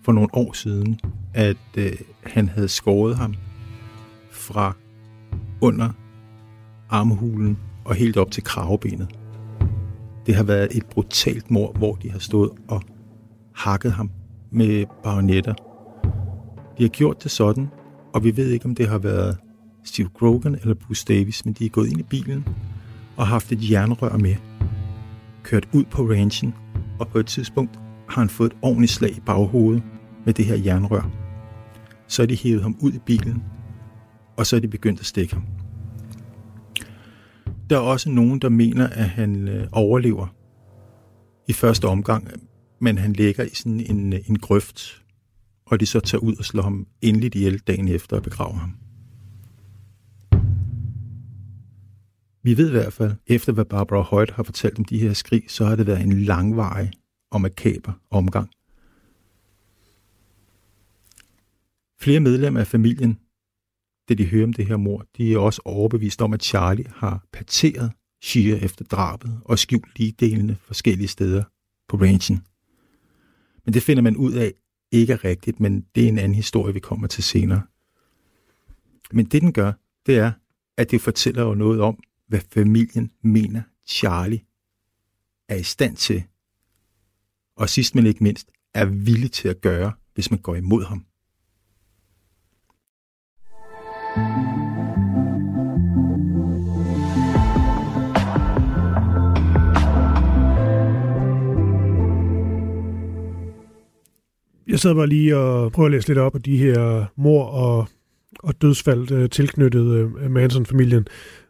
[0.05, 1.01] for nogle år siden,
[1.35, 1.93] at øh,
[2.27, 3.35] han havde skåret ham
[4.31, 4.77] fra
[5.65, 5.89] under
[6.91, 9.09] armhulen og helt op til kravebenet.
[10.27, 12.83] Det har været et brutalt mor, hvor de har stået og
[13.55, 14.11] hakket ham
[14.51, 15.55] med bajonetter.
[16.79, 17.69] De har gjort det sådan,
[18.15, 19.37] og vi ved ikke, om det har været
[19.85, 22.49] Steve Grogan eller Bruce Davis, men de er gået ind i bilen
[23.17, 24.35] og haft et jernrør med,
[25.43, 26.55] kørt ud på ranchen,
[26.99, 29.83] og på et tidspunkt har han fået et ordentligt slag i baghovedet
[30.25, 31.11] med det her jernrør.
[32.07, 33.43] Så er de hævet ham ud i bilen,
[34.37, 35.45] og så er de begyndt at stikke ham.
[37.71, 40.27] Der er også nogen, der mener, at han øh, overlever
[41.49, 42.29] i første omgang,
[42.81, 45.03] men han ligger i sådan en, øh, en grøft,
[45.67, 48.77] og de så tager ud og slår ham endeligt ihjel dagen efter og begraver ham.
[52.43, 55.43] Vi ved i hvert fald, efter hvad Barbara Hoyt har fortalt om de her skrig,
[55.49, 56.91] så har det været en langvarig
[57.31, 58.51] og makaber omgang.
[62.01, 63.19] Flere medlemmer af familien,
[64.09, 67.27] da de hører om det her mor, de er også overbevist om, at Charlie har
[67.33, 71.45] parteret Shia efter drabet og skjult ligedelene forskellige steder
[71.89, 72.47] på ranchen.
[73.65, 74.53] Men det finder man ud af
[74.93, 77.63] ikke er rigtigt, men det er en anden historie, vi kommer til senere.
[79.13, 79.73] Men det den gør,
[80.07, 80.33] det er,
[80.77, 84.41] at det fortæller jo noget om, hvad familien mener Charlie
[85.49, 86.25] er i stand til,
[87.57, 91.07] og sidst men ikke mindst, er villig til at gøre, hvis man går imod ham.
[104.75, 107.89] Jeg sad bare lige og prøvede at læse lidt op på de her mor og,
[108.39, 109.87] og dødsfald øh, tilknyttet
[110.21, 111.07] øh, Manson-familien.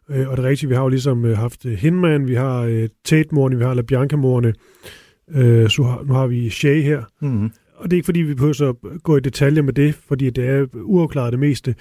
[0.09, 2.89] Øh, og det er rigtigt, vi har jo ligesom øh, haft Hinman, vi har øh,
[3.05, 4.53] Tate-morne, vi har LaBianca-morne,
[5.31, 7.03] øh, så har, nu har vi Shay her.
[7.21, 7.51] Mm-hmm.
[7.75, 10.49] Og det er ikke fordi, vi behøver at gå i detaljer med det, fordi det
[10.49, 11.75] er uafklaret det meste.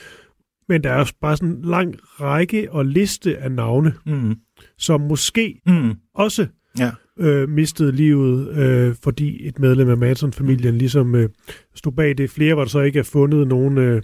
[0.68, 4.34] Men der er bare sådan en lang række og liste af navne, Mm-hmm.
[4.78, 5.94] som måske Mm.
[6.14, 6.46] også
[6.78, 6.90] Ja.
[7.18, 11.28] Øh, mistede livet, øh, fordi et medlem af Manson-familien ligesom øh,
[11.74, 12.30] stod bag det.
[12.30, 14.02] Flere var der så ikke er fundet nogen, øh,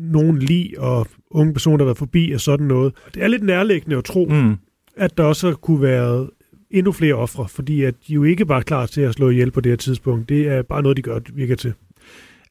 [0.00, 2.94] nogen lig og unge personer, der har været forbi og sådan noget.
[3.14, 4.54] Det er lidt nærliggende at tro, Mm.
[4.96, 6.28] at der også kunne være
[6.70, 9.60] endnu flere ofre, fordi at de jo ikke var klar til at slå ihjel på
[9.60, 10.28] det her tidspunkt.
[10.28, 11.72] Det er bare noget, de gør, virker til.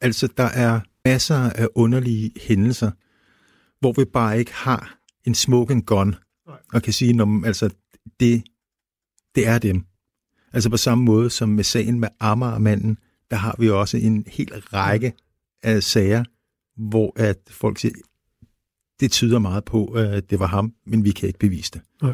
[0.02, 2.92] Altså, der er masser af underlige hændelser,
[3.80, 6.16] hvor vi bare ikke har en smoking gun,
[6.48, 6.56] Nej.
[6.74, 7.70] og kan sige, når, altså,
[8.20, 8.44] det,
[9.36, 9.84] det er dem.
[10.58, 12.98] Altså på samme måde som med sagen med Amager-manden,
[13.32, 15.14] der har vi også en hel række
[15.64, 16.24] af sager,
[16.78, 17.94] hvor at folk siger,
[19.00, 21.82] det tyder meget på, at det var ham, men vi kan ikke bevise det.
[22.02, 22.14] Nej.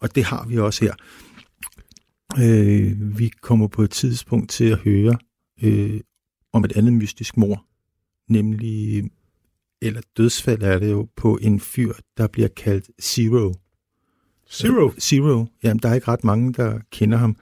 [0.00, 0.94] Og det har vi også her.
[2.38, 5.18] Øh, vi kommer på et tidspunkt til at høre
[5.62, 6.00] øh,
[6.52, 7.66] om et andet mystisk mor,
[8.28, 9.04] nemlig,
[9.82, 13.54] eller dødsfald er det jo, på en fyr, der bliver kaldt Zero.
[14.50, 14.92] Zero.
[15.00, 15.46] Zero.
[15.62, 17.36] Jamen, der er ikke ret mange, der kender ham.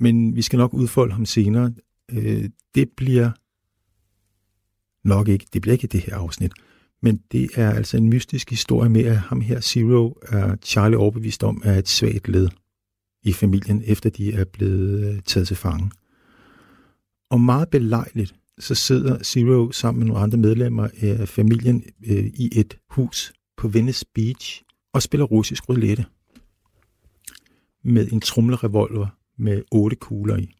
[0.00, 1.72] Men vi skal nok udfolde ham senere.
[2.10, 3.30] Øh, det bliver
[5.08, 6.52] nok ikke, det bliver ikke det her afsnit.
[7.02, 11.44] Men det er altså en mystisk historie med, at ham her, Zero, er Charlie overbevist
[11.44, 12.48] om, er et svagt led
[13.22, 15.90] i familien, efter de er blevet øh, taget til fange.
[17.30, 22.50] Og meget belejligt, så sidder Zero sammen med nogle andre medlemmer af familien øh, i
[22.52, 26.06] et hus på Venice Beach og spiller russisk roulette
[27.84, 29.06] med en trumlerevolver
[29.40, 30.54] med otte kugler i.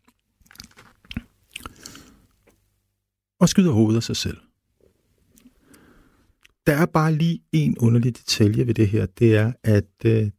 [3.41, 4.41] Og skyder hovedet af sig selv.
[6.67, 10.31] Der er bare lige en underlig detalje ved det her, det er, at øh,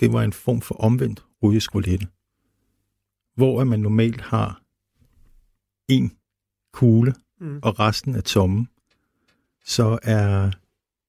[0.00, 2.08] det var en form for omvendt russisk roulette,
[3.34, 4.62] hvor man normalt har
[5.88, 6.12] en
[6.72, 7.58] kugle, mm.
[7.62, 8.66] og resten er tomme,
[9.64, 10.50] så er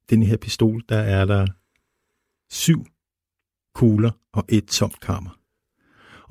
[0.09, 1.47] den her pistol, der er der
[2.49, 2.85] syv
[3.73, 5.40] kugler og et tomt kammer.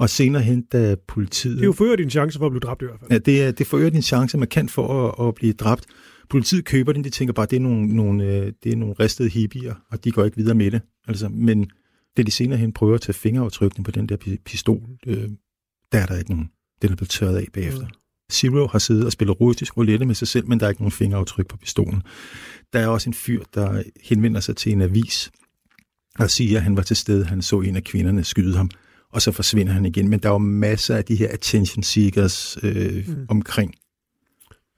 [0.00, 1.56] Og senere hen, da politiet...
[1.56, 3.10] Det er jo før din chance for at blive dræbt i hvert fald.
[3.10, 5.84] Ja, det, er, det forøger din chance, man kan for at, at blive dræbt.
[6.30, 9.28] Politiet køber den, de tænker bare, det er nogle, nogle, øh, det er nogle ristede
[9.28, 10.80] hippier, og de går ikke videre med det.
[11.08, 11.70] Altså, men
[12.16, 15.28] da de senere hen prøver at tage fingeraftrykkene på den der pistol, øh,
[15.92, 16.50] der er der ikke nogen.
[16.82, 17.86] Den er blevet tørret af bagefter.
[17.86, 17.94] Mm.
[18.32, 20.92] Zero har siddet og spillet russisk roulette med sig selv, men der er ikke nogen
[20.92, 22.02] fingeraftryk på pistolen.
[22.72, 25.30] Der er også en fyr, der henvender sig til en avis
[26.18, 28.70] og siger, at han var til stede, han så en af kvinderne skyde ham,
[29.12, 30.08] og så forsvinder han igen.
[30.08, 33.26] Men der er jo masser af de her attention seekers øh, mm.
[33.28, 33.74] omkring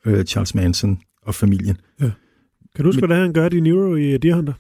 [0.07, 1.77] øh, Charles Manson og familien.
[2.01, 2.11] Ja.
[2.75, 4.53] Kan du huske, Men, hvordan han gør det i Nero i Deer Hunter?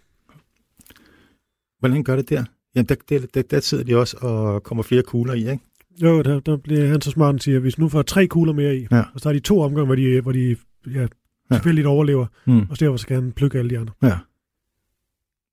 [1.79, 2.45] Hvordan han gør det der?
[2.75, 5.59] Jamen, der, der, der, der sidder de også og kommer flere kugler i, ikke?
[6.03, 8.87] Jo, der, der bliver han så smart, siger, hvis nu får tre kugler mere i,
[8.91, 9.03] ja.
[9.15, 10.57] og så har de to omgange, hvor de, hvor de
[10.95, 11.07] ja,
[11.53, 11.89] tilfældigt ja.
[11.89, 12.61] overlever, mm.
[12.71, 13.95] og så derfor så kan han plukke alle de andre.
[14.03, 14.19] Ja.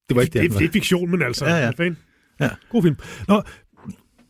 [0.10, 1.70] Det var ikke det, det, det, det er fiktion, men altså, ja, ja.
[1.70, 1.98] fan.
[2.40, 2.50] Ja.
[2.70, 2.96] God film.
[3.28, 3.42] Nå,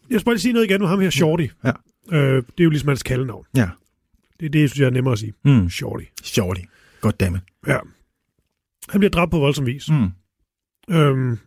[0.10, 1.48] jeg skal bare lige sige noget igen med ham her, Shorty.
[1.64, 1.72] Ja.
[2.12, 3.46] Øh, det er jo ligesom hans kaldenavn.
[3.56, 3.70] Ja.
[4.40, 5.34] Det, det synes jeg er nemmere at sige.
[5.46, 5.70] Mm.
[5.70, 6.06] Shorty.
[6.24, 6.62] Shorty.
[7.02, 7.42] Goddammit.
[7.68, 7.78] Ja.
[8.90, 9.90] Han bliver dræbt på voldsom vis.
[9.90, 10.10] Mm.
[10.96, 11.38] Øhm,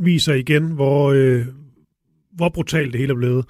[0.00, 1.46] viser igen, hvor, øh,
[2.32, 3.44] hvor brutalt det hele er blevet.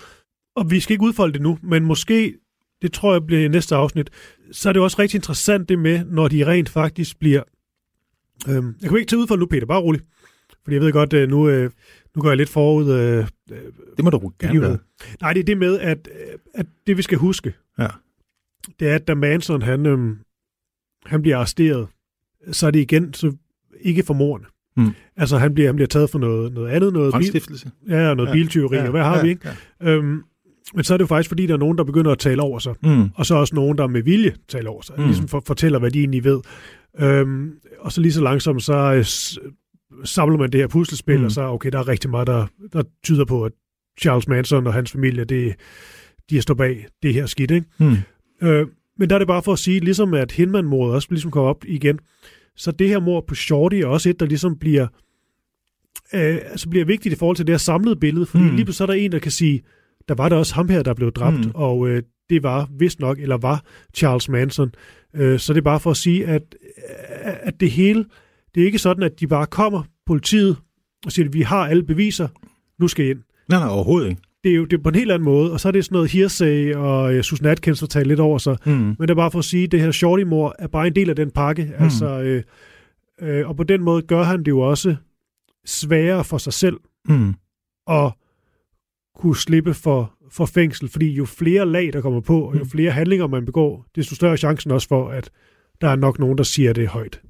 [0.57, 2.35] Og vi skal ikke udfolde det nu, men måske,
[2.83, 4.11] det tror jeg bliver i næste afsnit,
[4.53, 7.42] så er det også rigtig interessant det med, når de rent faktisk bliver...
[8.49, 10.01] Øhm, jeg kan ikke tage udfolde nu, Peter, bare rolig.
[10.64, 11.70] Fordi jeg ved godt, øh, nu, øh,
[12.16, 12.92] nu går jeg lidt forud.
[12.92, 13.27] Øh,
[13.96, 14.79] det må du gerne gøre.
[15.20, 16.09] Nej, det er det med, at,
[16.55, 17.87] at det vi skal huske, ja.
[18.81, 20.18] det er, at da Manson han, øhm,
[21.07, 21.87] han bliver arresteret,
[22.53, 23.33] så er det igen så
[23.81, 24.44] ikke for morerne.
[24.77, 24.90] Mm.
[25.16, 26.92] Altså, han bliver, han bliver taget for noget, noget andet.
[26.92, 27.42] Noget bil,
[27.88, 28.33] ja, noget ja.
[28.33, 28.85] biltyveri, ja.
[28.85, 29.23] og hvad har ja.
[29.23, 29.49] vi, ikke?
[29.81, 29.90] Ja.
[29.90, 30.23] Øhm,
[30.75, 32.59] men så er det jo faktisk, fordi der er nogen, der begynder at tale over
[32.59, 32.75] sig.
[32.83, 33.11] Mm.
[33.14, 34.94] Og så også nogen, der med vilje taler over sig.
[34.99, 35.05] Mm.
[35.05, 36.40] Ligesom for, fortæller, hvad de egentlig ved.
[36.99, 39.05] Øhm, og så lige så langsomt, så øh,
[40.05, 41.24] samler man det her puslespil, mm.
[41.24, 43.53] og så, okay, der er rigtig meget, der, der tyder på, at
[44.00, 45.55] Charles Manson og hans familie, det,
[46.31, 47.66] de står bag det her skidt, ikke?
[47.79, 47.96] Mm.
[48.42, 48.66] Øh,
[48.98, 51.64] men der er det bare for at sige, ligesom at Hinman-mordet også ligesom kommer op
[51.64, 51.98] igen,
[52.57, 54.87] så det her mord på Shorty er også et, der ligesom bliver,
[56.14, 58.57] øh, altså bliver vigtigt i forhold til det her samlede billede, fordi mm.
[58.57, 59.62] lige så er der en, der kan sige,
[60.09, 61.50] der var der også ham her, der blev dræbt, mm.
[61.55, 64.72] og øh, det var vist nok, eller var Charles Manson.
[65.14, 66.42] Øh, så det er bare for at sige, at,
[67.22, 68.05] at det hele,
[68.55, 70.57] det er ikke sådan, at de bare kommer, politiet,
[71.07, 72.29] og siger, at vi har alle beviser,
[72.79, 73.21] nu skal I ind.
[73.49, 74.23] Nej, nej, overhovedet ikke.
[74.45, 75.95] Det er jo det er på en helt anden måde, og så er det sådan
[75.95, 78.57] noget hearsay, og uh, Susan Atkins har talt lidt over sig.
[78.67, 78.73] Mm.
[78.73, 81.11] Men det er bare for at sige, at det her shorty-mor er bare en del
[81.11, 81.65] af den pakke.
[81.65, 81.85] Mm.
[81.85, 82.43] Altså, øh,
[83.21, 84.97] øh, og på den måde gør han det jo også
[85.65, 86.77] sværere for sig selv
[87.09, 87.35] mm.
[87.87, 88.13] at
[89.17, 92.91] kunne slippe for, for fængsel, fordi jo flere lag, der kommer på, og jo flere
[92.91, 95.31] handlinger, man begår, desto større chancen også for, at
[95.81, 97.21] der er nok nogen, der siger det højt.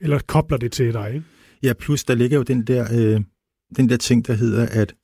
[0.00, 1.24] Eller kobler det til dig, ikke?
[1.62, 3.20] Ja, plus der ligger jo den der, øh,
[3.76, 4.94] den der ting, der hedder, at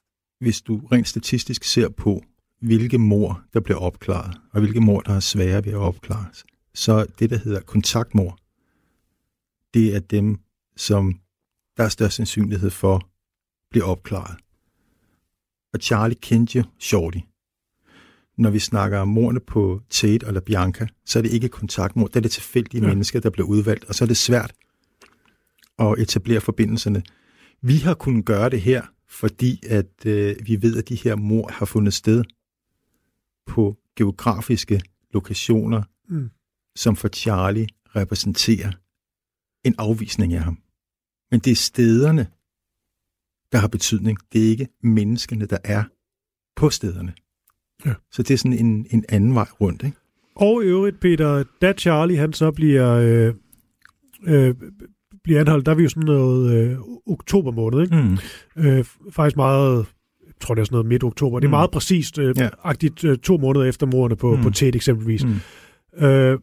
[0.41, 2.23] hvis du rent statistisk ser på,
[2.61, 7.07] hvilke mor, der bliver opklaret, og hvilke mor, der er svære ved at opklares, så
[7.19, 8.39] det, der hedder kontaktmor,
[9.75, 10.39] det er dem,
[10.77, 11.21] som
[11.77, 13.09] der er størst sandsynlighed for
[13.71, 14.37] bliver opklaret.
[15.73, 17.19] Og Charlie kendte jo Shorty.
[18.39, 22.17] Når vi snakker om morne på Tate eller Bianca, så er det ikke kontaktmor, det
[22.17, 22.89] er det tilfældige ja.
[22.89, 24.53] mennesker, der bliver udvalgt, og så er det svært
[25.79, 27.03] at etablere forbindelserne.
[27.63, 31.51] Vi har kunnet gøre det her, fordi at øh, vi ved, at de her mor
[31.53, 32.25] har fundet sted
[33.47, 34.81] på geografiske
[35.11, 36.31] lokationer, Mm.
[36.77, 38.73] som for Charlie repræsenterer
[39.65, 40.59] en afvisning af ham.
[41.31, 42.27] Men det er stederne,
[43.53, 44.19] der har betydning.
[44.33, 45.85] Det er ikke menneskene, der er
[46.57, 47.15] på stederne.
[47.87, 47.95] Ja.
[48.11, 49.83] Så det er sådan en, en anden vej rundt.
[49.83, 49.97] Ikke?
[50.35, 53.35] Og i øvrigt, Peter, da Charlie han så bliver, øh,
[54.27, 54.55] øh,
[55.25, 57.97] bliver anholdt, der er vi jo sådan noget øh, oktober måned, ikke?
[57.97, 58.19] Mm.
[58.65, 59.87] Øh, faktisk meget,
[60.27, 61.39] jeg tror det er sådan noget midt oktober.
[61.41, 61.53] Det er Mm.
[61.53, 62.49] meget præcist, øh, Ja.
[62.65, 64.43] agtigt øh, to måneder efter mordene på, Mm.
[64.43, 65.25] på Ted eksempelvis.
[65.25, 65.35] Mm.
[66.07, 66.39] Øh,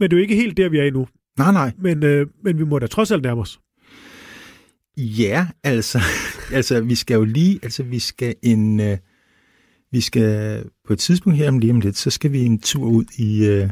[0.00, 1.06] men det er jo ikke helt der, vi er endnu.
[1.38, 1.72] Nej, nej.
[1.78, 3.60] Men, øh, men vi må da trods alt nærme os.
[4.96, 5.98] Ja, altså,
[6.52, 8.96] altså vi skal jo lige, altså vi skal en, øh,
[9.92, 12.84] vi skal på et tidspunkt her om lige om lidt, så skal vi en tur
[12.86, 13.68] ud i, øh,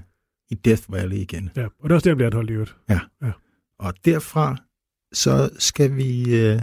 [0.50, 1.50] i Death Valley igen.
[1.56, 2.76] Ja, og det er også der, han bliver anholdt i øvrigt.
[3.78, 4.56] Og derfra,
[5.12, 6.62] så skal vi øh,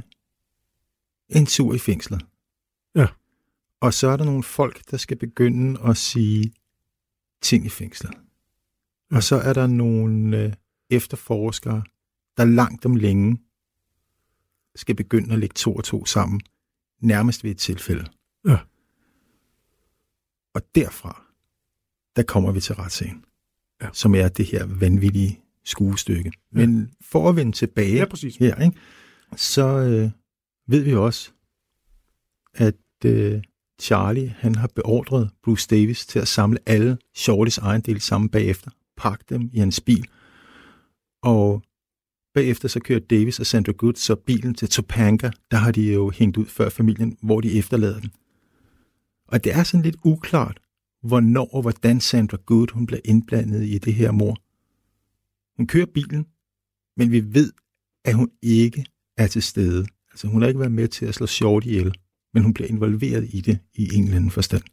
[1.29, 2.25] en tur i fængslet.
[2.95, 3.07] Ja.
[3.79, 6.53] Og så er der nogle folk, der skal begynde at sige
[7.41, 8.13] ting i fængslet.
[9.11, 10.53] Og så er der nogle øh,
[10.89, 11.83] efterforskere,
[12.37, 13.41] der langt om længe
[14.75, 16.41] skal begynde at lægge to og to sammen,
[16.99, 18.05] nærmest ved et tilfælde.
[18.47, 18.57] Ja.
[20.53, 21.25] Og derfra,
[22.15, 23.25] der kommer vi til retssagen,
[23.81, 23.89] Ja.
[23.93, 26.31] som er det her vanvittige skuestykke.
[26.55, 26.59] Ja.
[26.59, 28.35] Men for at vende tilbage Ja, præcis.
[28.35, 28.77] her, ikke?
[29.35, 30.09] så øh,
[30.67, 31.31] ved vi også,
[32.53, 32.75] at
[33.05, 33.41] øh,
[33.81, 39.25] Charlie han har beordret Bruce Davis til at samle alle Shortys ejendele sammen bagefter, pakke
[39.29, 40.05] dem i hans bil,
[41.21, 41.63] og
[42.33, 46.09] bagefter så kører Davis og Sandra Good så bilen til Topanga, der har de jo
[46.09, 48.11] hængt ud før familien, hvor de efterlader den.
[49.27, 50.59] Og det er sådan lidt uklart,
[51.03, 54.37] hvornår og hvordan Sandra Good hun bliver indblandet i det her mor.
[55.57, 56.25] Hun kører bilen,
[56.97, 57.51] men vi ved,
[58.05, 58.85] at hun ikke
[59.17, 59.85] er til stede.
[60.11, 61.95] Altså hun har ikke været med til at slå Short ihjel,
[62.33, 64.63] men hun bliver involveret i det i en eller anden forstand.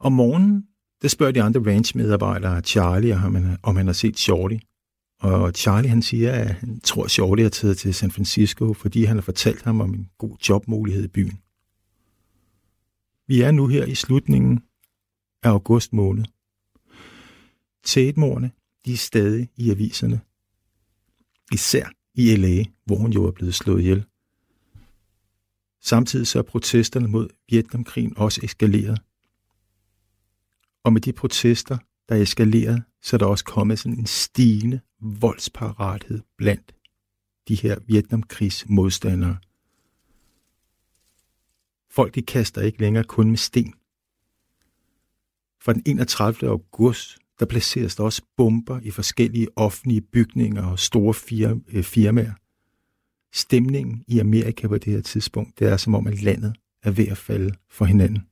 [0.00, 0.66] Om morgenen,
[1.02, 4.56] der spørger de andre ranchmedarbejdere Charlie, om han, om han har set Shorty.
[5.20, 9.04] Og Charlie han siger, at han tror, at Shorty er taget til San Francisco, fordi
[9.04, 11.38] han har fortalt ham om en god jobmulighed i byen.
[13.26, 14.60] Vi er nu her i slutningen
[15.42, 16.24] af august måned.
[17.84, 18.50] Tate-mordene,
[18.84, 20.20] de er stadig i aviserne.
[21.52, 24.04] Især i LA, hvor hun jo er blevet slået ihjel.
[25.80, 28.98] Samtidig så er protesterne mod Vietnamkrigen også eskaleret.
[30.84, 34.80] Og med de protester, der er eskaleret, så er der også kommet sådan en stigende
[35.00, 36.74] voldsparathed blandt
[37.48, 39.38] de her Vietnamkrigsmodstandere.
[41.90, 43.74] Folk de kaster ikke længere kun med sten.
[45.60, 46.50] Fra den 31.
[46.50, 52.32] august, der placeres der også bomber i forskellige offentlige bygninger og store øh, firmaer.
[53.32, 57.08] Stemningen i Amerika på det her tidspunkt, det er som om, at landet er ved
[57.08, 58.22] at falde for hinanden.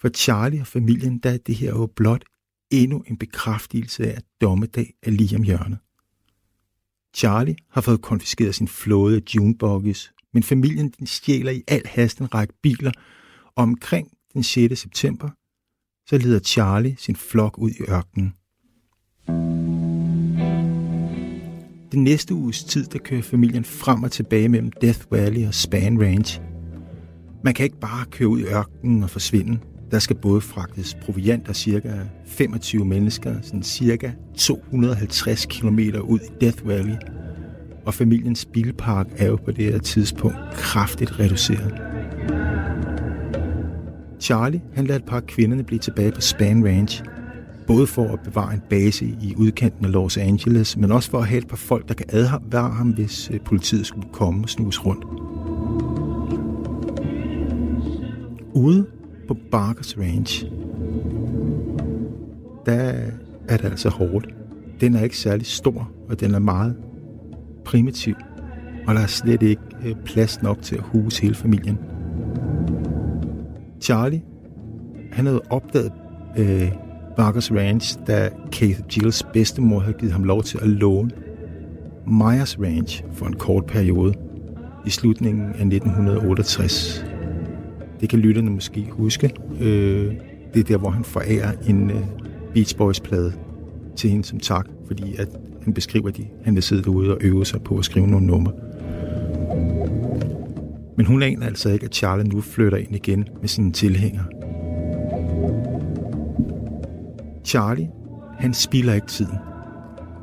[0.00, 2.24] For Charlie og familien, der er det her jo blot
[2.70, 5.78] endnu en bekræftelse af, at dommedag er lige om hjørnet.
[7.14, 12.18] Charlie har fået konfiskeret sin flåde af junebuggies, men familien den stjæler i al hast
[12.18, 12.92] en række biler,
[13.46, 14.80] og omkring den 6.
[14.80, 15.30] september,
[16.06, 18.34] så leder Charlie sin flok ud i ørkenen.
[21.92, 26.00] Den næste uges tid, der kører familien frem og tilbage mellem Death Valley og Span
[26.00, 26.42] Range.
[27.44, 29.58] Man kan ikke bare køre ud i ørkenen og forsvinde.
[29.90, 31.92] Der skal både fragtes proviant og cirka
[32.26, 36.96] 25 mennesker, sådan cirka 250 km ud i Death Valley.
[37.86, 42.03] Og familiens bilpark er jo på det her tidspunkt kraftigt reduceret.
[44.24, 47.02] Charlie han lader et par af kvinderne blive tilbage på Span Ranch,
[47.66, 51.26] både for at bevare en base i udkanten af Los Angeles, men også for at
[51.26, 54.80] have et par folk, der kan advare ham, hvis øh, politiet skulle komme og snuse
[54.80, 55.04] rundt.
[58.54, 58.86] Ude
[59.28, 60.44] på Barkers Ranch,
[62.66, 62.92] der
[63.48, 64.26] er det altså hårdt.
[64.80, 66.76] Den er ikke særlig stor, og den er meget
[67.64, 68.14] primitiv,
[68.86, 71.78] og der er slet ikke øh, plads nok til at huse hele familien.
[73.84, 74.22] Charlie,
[75.12, 75.92] han havde opdaget
[76.38, 76.72] øh,
[77.16, 81.10] Barkers Ranch, da Keith Jills bedstemor havde givet ham lov til at låne
[82.06, 84.14] Myers Ranch for en kort periode
[84.86, 87.04] i slutningen af 1968.
[88.00, 89.30] Det kan lytterne måske huske.
[89.60, 90.14] Øh,
[90.54, 92.04] det er der, hvor han forærer en øh,
[92.54, 93.32] Beach Boys-plade
[93.96, 95.28] til hende som tak, fordi at
[95.62, 98.26] han beskriver, at de, han vil sidde derude og øve sig på at skrive nogle
[98.26, 98.52] numre.
[100.96, 104.24] Men hun aner altså ikke, at Charlie nu flytter ind igen med sine tilhængere.
[107.44, 107.90] Charlie,
[108.38, 109.38] han spilder ikke tiden.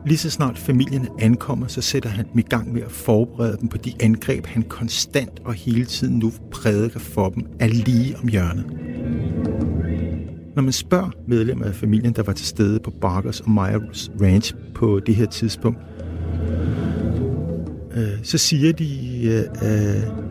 [0.06, 3.70] Lige så snart familien ankommer, så sætter han dem i gang med at forberede dem
[3.70, 8.28] på de angreb, han konstant og hele tiden nu prædiker for dem, er lige om
[8.28, 8.66] hjørnet.
[10.56, 14.56] Når man spørger medlemmer af familien, der var til stede på Barkers og Myers Ranch
[14.76, 15.80] på det her tidspunkt,
[17.96, 20.22] øh, så siger de, øh, øh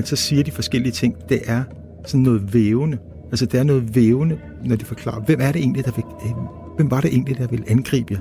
[0.00, 1.14] at så siger de forskellige ting.
[1.28, 1.62] Det er
[2.06, 2.98] sådan noget vævende.
[3.30, 6.32] Altså, det er noget vævende, når de forklarer, hvem er det egentlig, der vil, øh,
[6.76, 8.20] hvem var det egentlig, der vil angribe jer?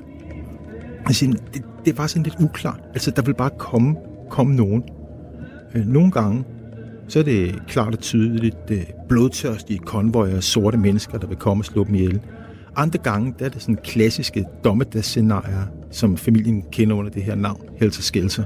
[1.05, 2.79] Altså, det, det var sådan lidt uklart.
[2.93, 3.95] Altså, der vil bare komme,
[4.29, 4.83] komme nogen.
[5.75, 6.43] Øh, nogle gange,
[7.07, 11.61] så er det klart og tydeligt øh, blodtørstige konvojer af sorte mennesker, der vil komme
[11.61, 12.19] og slå dem ihjel.
[12.75, 17.61] Andre gange, der er det sådan klassiske dommedagsscenarier, som familien kender under det her navn,
[17.77, 18.43] Helter Skelter.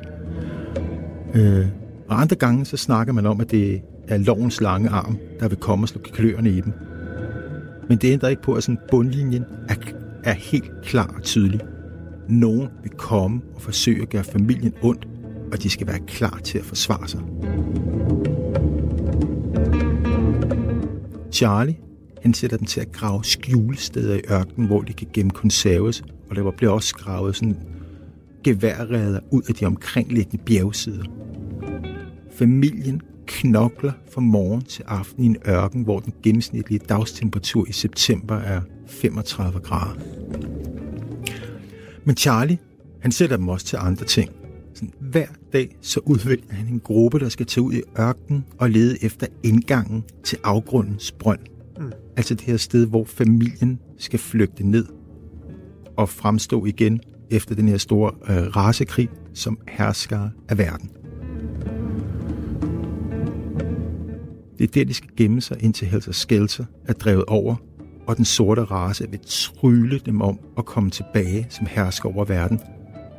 [1.34, 1.66] Øh,
[2.14, 5.58] og andre gange, så snakker man om, at det er lovens lange arm, der vil
[5.58, 6.74] komme og slå kløerne i dem.
[7.90, 9.76] Men det ændrer ikke på, at sådan bundlinjen er,
[10.24, 11.60] er helt klar og tydelig.
[12.30, 15.08] Nogen vil komme og forsøge at gøre familien ondt,
[15.52, 17.22] og de skal være klar til at forsvare sig.
[21.32, 21.78] Charlie,
[22.22, 26.36] han sætter dem til at grave skjulesteder i ørkenen, hvor de kan gemme konserves, og
[26.36, 27.58] der bliver også gravet sådan
[28.44, 31.23] geværreder ud af de omkringliggende bjergsider.
[32.36, 38.36] Familien knokler fra morgen til aften i en ørken, hvor den gennemsnitlige dagstemperatur i september
[38.36, 40.00] er 35 grader.
[42.04, 42.58] Men Charlie,
[43.00, 44.30] han sætter dem også til andre ting.
[44.74, 48.70] Sådan, hver dag så udvælger han en gruppe, der skal tage ud i ørkenen og
[48.70, 51.40] lede efter indgangen til afgrundens brønd.
[51.80, 51.92] Mm.
[52.18, 54.86] Altså det her sted, hvor familien skal flygte ned
[55.98, 60.90] og fremstå igen efter den her store øh, rasekrig som hersker af verden.
[64.64, 67.56] Det er der, de skal gemme sig, indtil Helter Skelter er drevet over,
[68.08, 72.60] og den sorte race vil trylle dem om at komme tilbage som hersker over verden.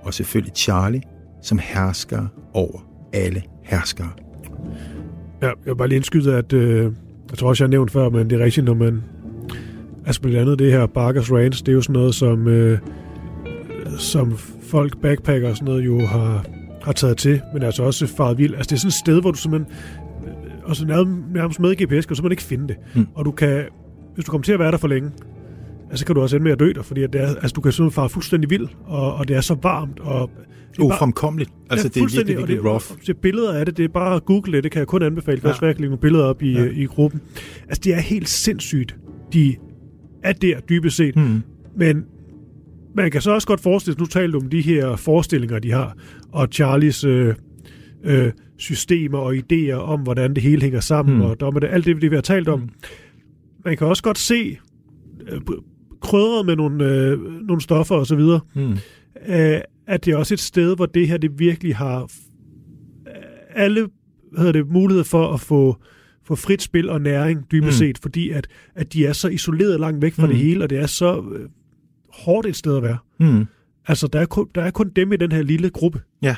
[0.02, 1.02] Og selvfølgelig Charlie,
[1.42, 4.10] som hersker over alle herskere.
[5.42, 6.92] Ja, jeg vil bare lige indskyde, at øh,
[7.30, 9.02] jeg tror også, jeg har nævnt før, men det er rigtigt, når man...
[10.06, 12.78] Altså blandt andet det her Barkers Ranch, det er jo sådan noget, som, øh,
[13.98, 16.44] som folk, backpacker og sådan noget, jo har,
[16.82, 18.54] har taget til, men altså også faret vild.
[18.54, 19.72] Altså det er sådan et sted, hvor du simpelthen...
[20.64, 22.76] Øh, og så nærmest med GPS, kan du simpelthen ikke finde det.
[22.94, 23.06] Mm.
[23.14, 23.64] Og du kan,
[24.14, 25.10] hvis du kommer til at være der for længe,
[25.90, 27.52] altså, så kan du også ende med at dø der, fordi at det er, altså,
[27.56, 30.30] du kan simpelthen fare fuldstændig vild, og, og det er så varmt, og
[30.80, 31.50] Ufremkommeligt.
[31.70, 32.84] Altså, det er virkelig, virkelig det, rough.
[33.06, 35.40] Det billeder af det, det er bare at google det, det kan jeg kun anbefale.
[35.44, 35.48] Ja.
[35.48, 36.64] Jeg lægge nogle billeder op i, ja.
[36.64, 37.20] i gruppen.
[37.68, 38.96] Altså, det er helt sindssygt.
[39.32, 39.56] De
[40.22, 41.14] er der dybest set.
[41.14, 41.42] Hmm.
[41.76, 42.04] Men
[42.94, 45.96] man kan så også godt forestille sig, nu du om de her forestillinger, de har,
[46.32, 47.34] og Charlies øh,
[48.04, 51.24] øh, systemer og idéer om, hvordan det hele hænger sammen, hmm.
[51.24, 52.60] og dommer det, alt det, vi har talt om.
[52.60, 52.70] Hmm.
[53.64, 54.58] Man kan også godt se
[55.28, 55.40] øh,
[56.00, 58.72] krydret med nogle, øh, nogle stoffer og så videre, hmm.
[59.28, 62.10] øh, at det er også et sted, hvor det her det virkelig har
[63.54, 63.88] alle
[64.34, 65.76] hvad hedder det, mulighed for at få,
[66.24, 67.86] få frit spil og næring dybest mm.
[67.86, 70.32] set, fordi at, at de er så isoleret langt væk fra mm.
[70.32, 71.48] det hele, og det er så øh,
[72.12, 72.98] hårdt et sted at være.
[73.20, 73.44] Mm.
[73.86, 76.00] Altså, der er, kun, der er kun dem i den her lille gruppe.
[76.22, 76.36] Ja.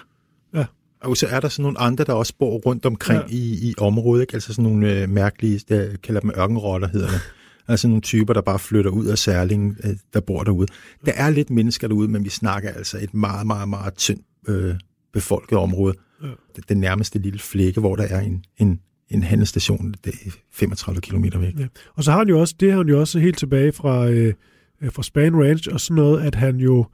[1.01, 3.37] Og så er der sådan nogle andre, der også bor rundt omkring ja.
[3.37, 4.35] i, i området, ikke?
[4.35, 7.21] altså sådan nogle øh, mærkelige, der kalder dem ørkenrotter, hedder det.
[7.69, 10.67] Altså nogle typer, der bare flytter ud af særlingen, øh, der bor derude.
[11.07, 14.75] Der er lidt mennesker derude, men vi snakker altså et meget, meget, meget tyndt øh,
[15.13, 15.95] befolket område.
[16.23, 16.29] Ja.
[16.57, 18.81] Det, det nærmeste lille flække, hvor der er en, en,
[19.11, 21.59] en handelsstation, det er 35 km væk.
[21.59, 21.67] Ja.
[21.95, 24.35] Og så har han jo også, det har han jo også helt tilbage fra, øh,
[24.91, 26.87] fra Span Ranch og sådan noget, at han jo,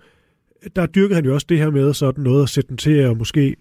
[0.77, 3.17] der dyrker han jo også det her med sådan noget at sætte den til at
[3.17, 3.57] måske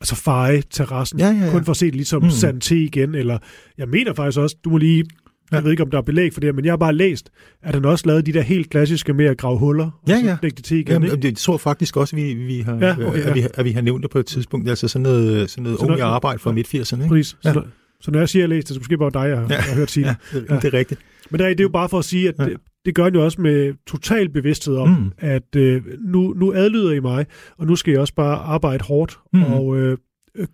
[0.00, 1.50] altså feje terrassen, ja, ja, ja.
[1.50, 2.28] kun for at se det ligesom mm.
[2.28, 3.38] santé igen, eller
[3.78, 5.04] jeg mener faktisk også, du må lige
[5.52, 5.56] Ja.
[5.56, 7.30] Jeg ved ikke, om der er belæg for det, men jeg har bare læst,
[7.62, 10.20] at han også lavet de der helt klassiske med at grave huller, og ja, ja.
[10.20, 11.02] så lægge det til igen.
[11.02, 13.28] Jamen, det tror faktisk også, vi, vi har, ja, okay, ja.
[13.28, 14.68] At, vi, at vi har nævnt det på et tidspunkt.
[14.68, 16.54] Altså sådan noget, sådan noget så unge arbejde fra ja.
[16.54, 17.08] midt-80'erne.
[17.08, 17.36] Præcis.
[17.44, 17.52] Ja.
[17.52, 17.62] Så,
[18.00, 19.60] så når jeg siger, at jeg læste det, så måske bare dig, jeg har, ja.
[19.60, 20.16] har hørt sige det.
[20.50, 21.00] Ja, det er rigtigt.
[21.30, 22.44] Men det er, det er jo bare for at sige, at ja.
[22.44, 25.12] det, det gør han jo også med total bevidsthed om, mm.
[25.18, 27.26] at øh, nu, nu adlyder I mig,
[27.58, 29.42] og nu skal jeg også bare arbejde hårdt mm.
[29.42, 29.98] og øh,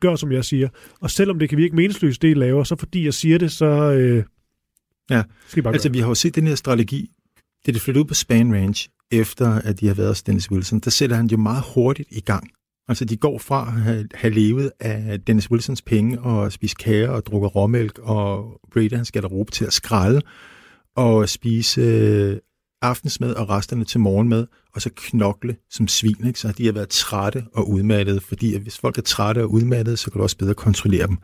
[0.01, 0.69] gør, som jeg siger.
[1.01, 3.67] Og selvom det kan virke meningsløst, det I laver, så fordi jeg siger det, så...
[3.93, 4.25] Øh,
[5.11, 5.23] Ja,
[5.65, 8.55] altså vi har jo set den her strategi, det er det flyttet ud på Span
[8.55, 12.09] Ranch, efter at de har været hos Dennis Wilson, der sætter han jo meget hurtigt
[12.13, 12.51] i gang.
[12.89, 17.27] Altså de går fra at have, levet af Dennis Wilsons penge og spise kager og
[17.27, 20.21] drukke råmælk, og Brady han skal råbe til at skralde
[20.97, 22.39] og spise øh,
[22.83, 26.27] aftensmad og resterne til morgenmad, og så knokle som svin.
[26.27, 26.41] Ikke?
[26.41, 30.11] Så de har været trætte og udmattede, fordi hvis folk er trætte og udmattede, så
[30.11, 31.17] kan du også bedre kontrollere dem.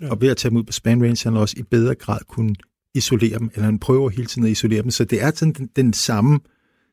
[0.00, 0.10] Ja.
[0.10, 2.54] Og ved at tage dem ud på span range, han også i bedre grad kunne
[2.94, 4.90] isolere dem, eller han prøver hele tiden at isolere dem.
[4.90, 6.40] Så det er sådan den, den samme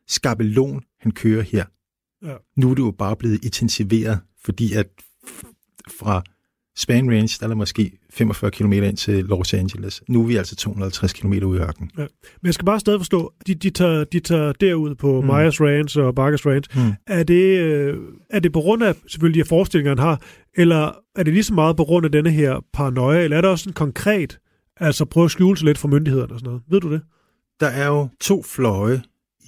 [0.08, 1.64] skabelon, han kører her.
[2.22, 2.34] Ja.
[2.56, 4.86] Nu er det jo bare blevet intensiveret, fordi at
[5.98, 6.22] fra
[6.78, 10.02] Span Range, der er måske 45 km ind til Los Angeles.
[10.08, 11.90] Nu er vi altså 250 km ude i ørkenen.
[11.98, 12.02] Ja.
[12.02, 15.26] Men jeg skal bare stadig forstå, de, de, tager, de tager derud på mm.
[15.26, 16.78] Myers Ranch og Barkers Ranch.
[16.78, 16.92] Mm.
[17.06, 17.96] Er, det, øh,
[18.30, 20.22] er det på grund af selvfølgelig de forestillinger, han har,
[20.56, 23.50] eller er det lige så meget på grund af denne her paranoia, eller er det
[23.50, 24.38] også en konkret,
[24.76, 26.62] altså prøve at skjule sig lidt for myndighederne og sådan noget?
[26.70, 27.00] Ved du det?
[27.60, 29.02] Der er jo to fløje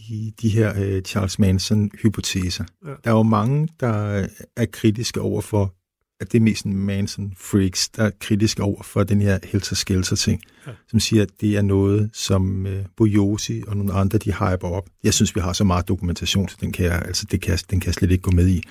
[0.09, 2.65] i de her øh, Charles Manson-hypoteser.
[2.87, 2.91] Ja.
[3.05, 4.27] Der er jo mange, der
[4.57, 5.75] er kritiske over for,
[6.21, 10.73] at det er mest Manson-freaks, der er kritiske over for den her helter-skelter-ting, ja.
[10.89, 14.89] som siger, at det er noget, som øh, Bojosi og nogle andre, de hyper op.
[15.05, 17.81] Jeg synes, vi har så meget dokumentation, så den kan jeg, altså, det kan, den
[17.81, 18.63] kan jeg slet ikke gå med i.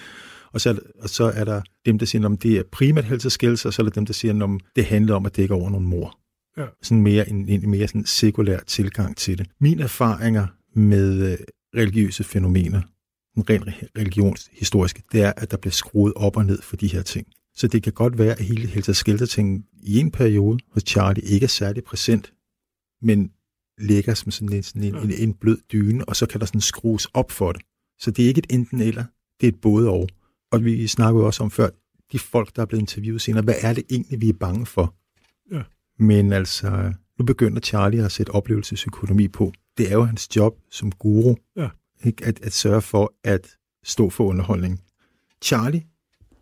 [0.51, 3.73] Og så, og så er der dem, der siger, om det er primært helter-skelter, og
[3.73, 6.19] så er der dem, der siger, om det handler om at dække over nogle mor.
[6.57, 6.65] Ja.
[6.81, 9.47] Sådan mere en, en mere sådan sekulær tilgang til det.
[9.61, 11.37] Mine erfaringer med øh,
[11.75, 12.81] religiøse fænomener,
[13.37, 13.63] rent
[13.97, 17.27] religionshistoriske, det er, at der bliver skruet op og ned for de her ting.
[17.59, 21.43] Så det kan godt være, at hele Helter Skelter-ting i en periode hos Charlie ikke
[21.43, 22.33] er særlig præsent,
[23.01, 23.31] men
[23.77, 26.61] ligger som sådan en, sådan en, en, en blød dyne, og så kan der sådan
[26.61, 27.61] skrues op for det.
[27.99, 29.03] Så det er ikke et enten eller,
[29.41, 30.09] det er et både og.
[30.51, 31.69] Og vi snakkede også om før,
[32.11, 34.95] de folk, der er blevet interviewet senere, hvad er det egentlig, vi er bange for?
[35.51, 35.61] Ja.
[35.99, 39.53] Men altså, nu begynder Charlie at sætte oplevelsesøkonomi på.
[39.77, 41.69] Det er jo hans job som guru, ja.
[42.03, 42.25] ikke?
[42.25, 43.47] At, at sørge for at
[43.83, 44.79] stå for underholdning.
[45.41, 45.83] Charlie,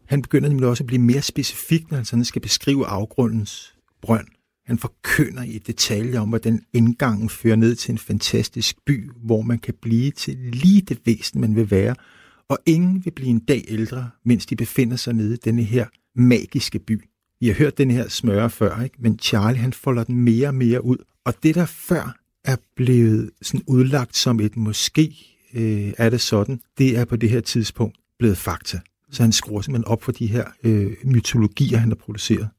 [0.07, 4.27] han begynder nemlig også at blive mere specifik, når han sådan skal beskrive afgrundens brønd.
[4.65, 9.59] Han forkynder i detaljer om, hvordan indgangen fører ned til en fantastisk by, hvor man
[9.59, 11.95] kan blive til lige det væsen, man vil være,
[12.49, 15.85] og ingen vil blive en dag ældre, mens de befinder sig nede i denne her
[16.15, 17.03] magiske by.
[17.39, 18.95] Vi har hørt den her smøre før, ikke?
[18.99, 20.97] men Charlie han folder den mere og mere ud.
[21.25, 25.15] Og det, der før er blevet sådan udlagt som et måske
[25.53, 28.79] øh, er det sådan, det er på det her tidspunkt blevet fakta.
[29.11, 32.49] Så han skruer simpelthen op for de her øh, mytologier, han har produceret.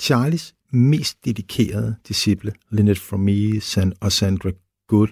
[0.00, 4.50] Charlies mest dedikerede disciple, Lynette Fromee San og Sandra
[4.88, 5.08] Good,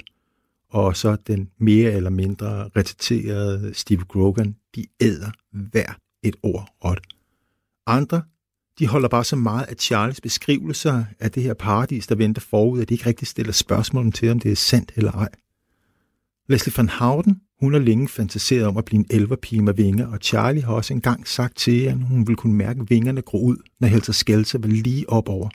[0.71, 7.01] og så den mere eller mindre reciterede Steve Grogan, de æder hver et ord råt.
[7.87, 8.23] Andre
[8.79, 12.81] de holder bare så meget af Charles beskrivelser af det her paradis, der venter forud,
[12.81, 15.29] at de ikke rigtig stiller spørgsmål til, om det er sandt eller ej.
[16.49, 20.19] Leslie van Houten, hun har længe fantaseret om at blive en elverpige med vinger, og
[20.23, 23.89] Charlie har også engang sagt til at hun ville kunne mærke vingerne gro ud, når
[23.89, 25.49] Helter Skelter var lige op over.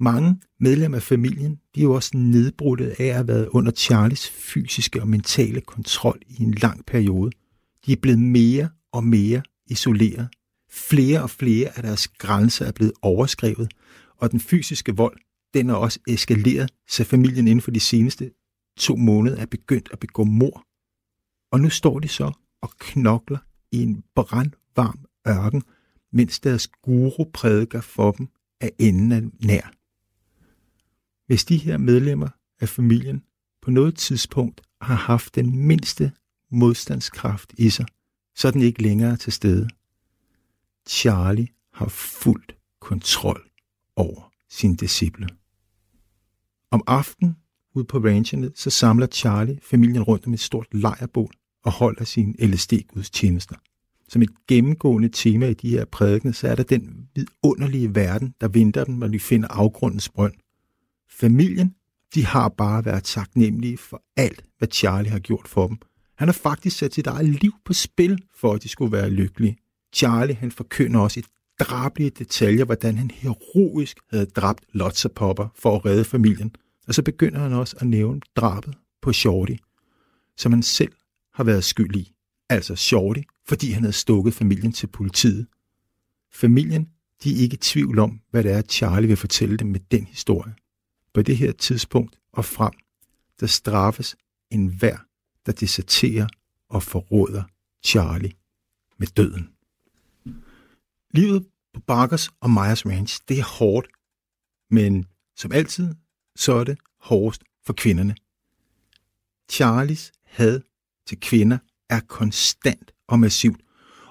[0.00, 4.30] Mange medlemmer af familien, de er jo også nedbrudte af at have været under Charlies
[4.30, 7.30] fysiske og mentale kontrol i en lang periode.
[7.86, 10.28] De er blevet mere og mere isoleret
[10.70, 13.72] Flere og flere af deres grænser er blevet overskrevet,
[14.16, 15.18] og den fysiske vold,
[15.54, 18.30] den er også eskaleret, så familien inden for de seneste
[18.78, 20.64] to måneder er begyndt at begå mor.
[21.50, 23.38] Og nu står de så og knokler
[23.72, 25.62] i en brandvarm ørken,
[26.12, 28.28] mens deres guru prædiker for dem
[28.60, 29.72] af enden af nær.
[31.26, 32.28] Hvis de her medlemmer
[32.60, 33.22] af familien
[33.62, 36.12] på noget tidspunkt har haft den mindste
[36.50, 37.86] modstandskraft i sig,
[38.36, 39.68] så er den ikke længere til stede.
[40.88, 43.50] Charlie har fuldt kontrol
[43.96, 45.28] over sin disciple.
[46.70, 47.36] Om aftenen
[47.74, 52.34] ude på rancherne, så samler Charlie familien rundt om et stort lejrbål og holder sine
[52.38, 53.54] LSD-gudstjenester.
[54.08, 58.48] Som et gennemgående tema i de her prædikener, så er der den vidunderlige verden, der
[58.48, 60.34] venter dem, når de finder afgrundens brønd.
[61.10, 61.74] Familien,
[62.14, 65.78] de har bare været taknemmelige for alt, hvad Charlie har gjort for dem.
[66.16, 69.56] Han har faktisk sat sit eget liv på spil, for at de skulle være lykkelige.
[69.92, 71.22] Charlie han forkynder også i
[71.60, 76.54] drablige detaljer, hvordan han heroisk havde dræbt Lotsa Popper for at redde familien.
[76.88, 79.54] Og så begynder han også at nævne drabet på Shorty,
[80.36, 80.92] som han selv
[81.38, 82.14] har været skyld i.
[82.48, 85.46] Altså Shorty, fordi han havde stukket familien til politiet.
[86.32, 86.88] Familien,
[87.22, 90.06] de er ikke i tvivl om, hvad det er, Charlie vil fortælle dem med den
[90.06, 90.54] historie.
[91.14, 92.72] På det her tidspunkt og frem,
[93.40, 94.16] der straffes
[94.50, 94.96] enhver,
[95.46, 96.26] der deserterer
[96.68, 97.42] og forråder
[97.84, 98.32] Charlie
[98.96, 99.48] med døden.
[101.10, 103.88] Livet på Barkers og Myers Ranch, det er hårdt,
[104.70, 105.94] men som altid,
[106.36, 108.16] så er det hårdest for kvinderne.
[109.50, 110.60] Charlies had
[111.08, 111.58] til kvinder
[111.90, 113.60] er konstant og massivt,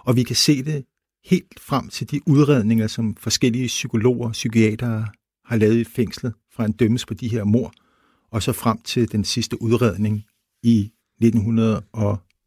[0.06, 0.86] og vi kan se det
[1.26, 5.08] helt frem til de udredninger, som forskellige psykologer og psykiatere
[5.46, 7.74] har lavet i fængslet fra en dømmes på de her mor,
[8.32, 10.24] og så frem til den sidste udredning
[10.64, 10.92] i
[11.22, 11.82] 1900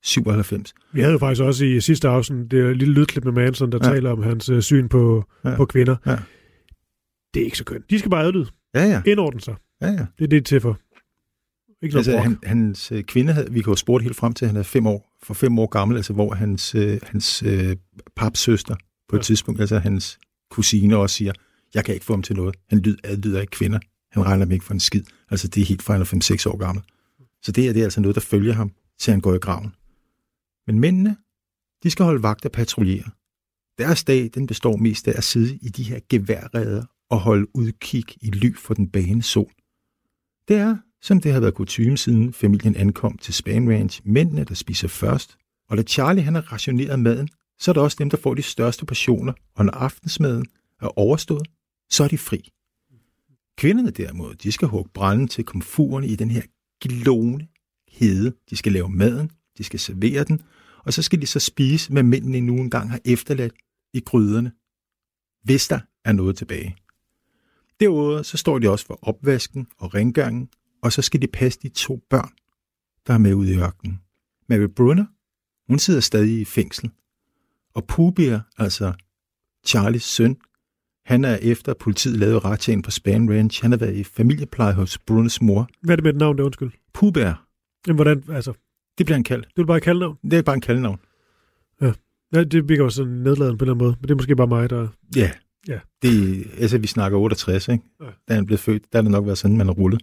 [0.02, 0.74] 97.
[0.92, 3.94] Vi havde jo faktisk også i sidste afsnit det lille lydklip med Manson, der ja.
[3.94, 5.56] taler om hans uh, syn på, ja.
[5.56, 5.96] på kvinder.
[6.06, 6.16] Ja.
[7.34, 7.90] Det er ikke så kønt.
[7.90, 8.46] De skal bare adlyde.
[8.74, 9.02] Ja, ja.
[9.06, 9.54] Indordne sig.
[9.82, 10.06] Ja, ja.
[10.18, 10.78] Det er det til for.
[11.82, 14.50] Ikke altså, han, hans uh, kvinde, havde, vi kan jo spurgt helt frem til, at
[14.50, 17.72] han er fem år, for fem år gammel, altså hvor hans, uh, hans uh,
[18.16, 18.74] papsøster
[19.08, 19.20] på ja.
[19.20, 20.18] et tidspunkt, altså hans
[20.50, 21.32] kusine også siger,
[21.74, 22.56] jeg kan ikke få ham til noget.
[22.68, 23.78] Han lyd, adlyder ikke kvinder.
[24.12, 25.04] Han regner dem ikke for en skid.
[25.30, 26.84] Altså, det er helt fra han er 5-6 år gammel.
[27.42, 29.74] Så det er, det er altså noget, der følger ham, til han går i graven.
[30.66, 31.16] Men mændene,
[31.82, 33.10] de skal holde vagt og patruljere.
[33.78, 38.04] Deres dag, den består mest af at sidde i de her geværreder og holde udkig
[38.20, 39.52] i ly for den bane sol.
[40.48, 44.54] Det er, som det har været kutume siden familien ankom til Span Ranch, mændene, der
[44.54, 45.36] spiser først.
[45.68, 47.28] Og da Charlie han har rationeret maden,
[47.58, 50.46] så er det også dem, der får de største portioner, og når aftensmaden
[50.80, 51.48] er overstået,
[51.90, 52.50] så er de fri.
[53.56, 56.42] Kvinderne derimod, de skal hugge branden til komfurerne i den her
[56.80, 57.46] glående
[57.88, 58.32] hede.
[58.50, 60.42] De skal lave maden, de skal servere den,
[60.84, 63.52] og så skal de så spise, hvad mændene nu engang har efterladt
[63.94, 64.52] i gryderne,
[65.42, 66.76] hvis der er noget tilbage.
[67.80, 70.48] Derudover så står de også for opvasken og rengøringen,
[70.82, 72.30] og så skal de passe de to børn,
[73.06, 74.00] der er med ude i ørkenen.
[74.48, 75.04] Mary Brunner,
[75.68, 76.90] hun sidder stadig i fængsel,
[77.74, 78.92] og Pubier, altså
[79.66, 80.36] Charlies søn,
[81.04, 83.62] han er efter, politiet lavede retjagen på Span Ranch.
[83.62, 85.68] Han har været i familiepleje hos Brunos mor.
[85.82, 86.70] Hvad er det med et navn, det undskyld?
[86.94, 87.46] Puber.
[87.86, 88.52] Jamen, hvordan, altså,
[88.98, 89.48] Det bliver han kaldt.
[89.56, 90.18] det er bare et kaldenavn.
[90.22, 91.00] Det er bare en kaldenavn.
[92.32, 94.70] Ja, det virker også sådan nedladende på den måde, men det er måske bare mig,
[94.70, 94.88] der...
[95.16, 95.30] Ja.
[95.68, 95.80] Ja.
[96.02, 97.84] Det, altså, vi snakker 68, ikke?
[98.00, 98.06] Ja.
[98.28, 100.02] Da han blev født, der er det nok været sådan, man har rullet.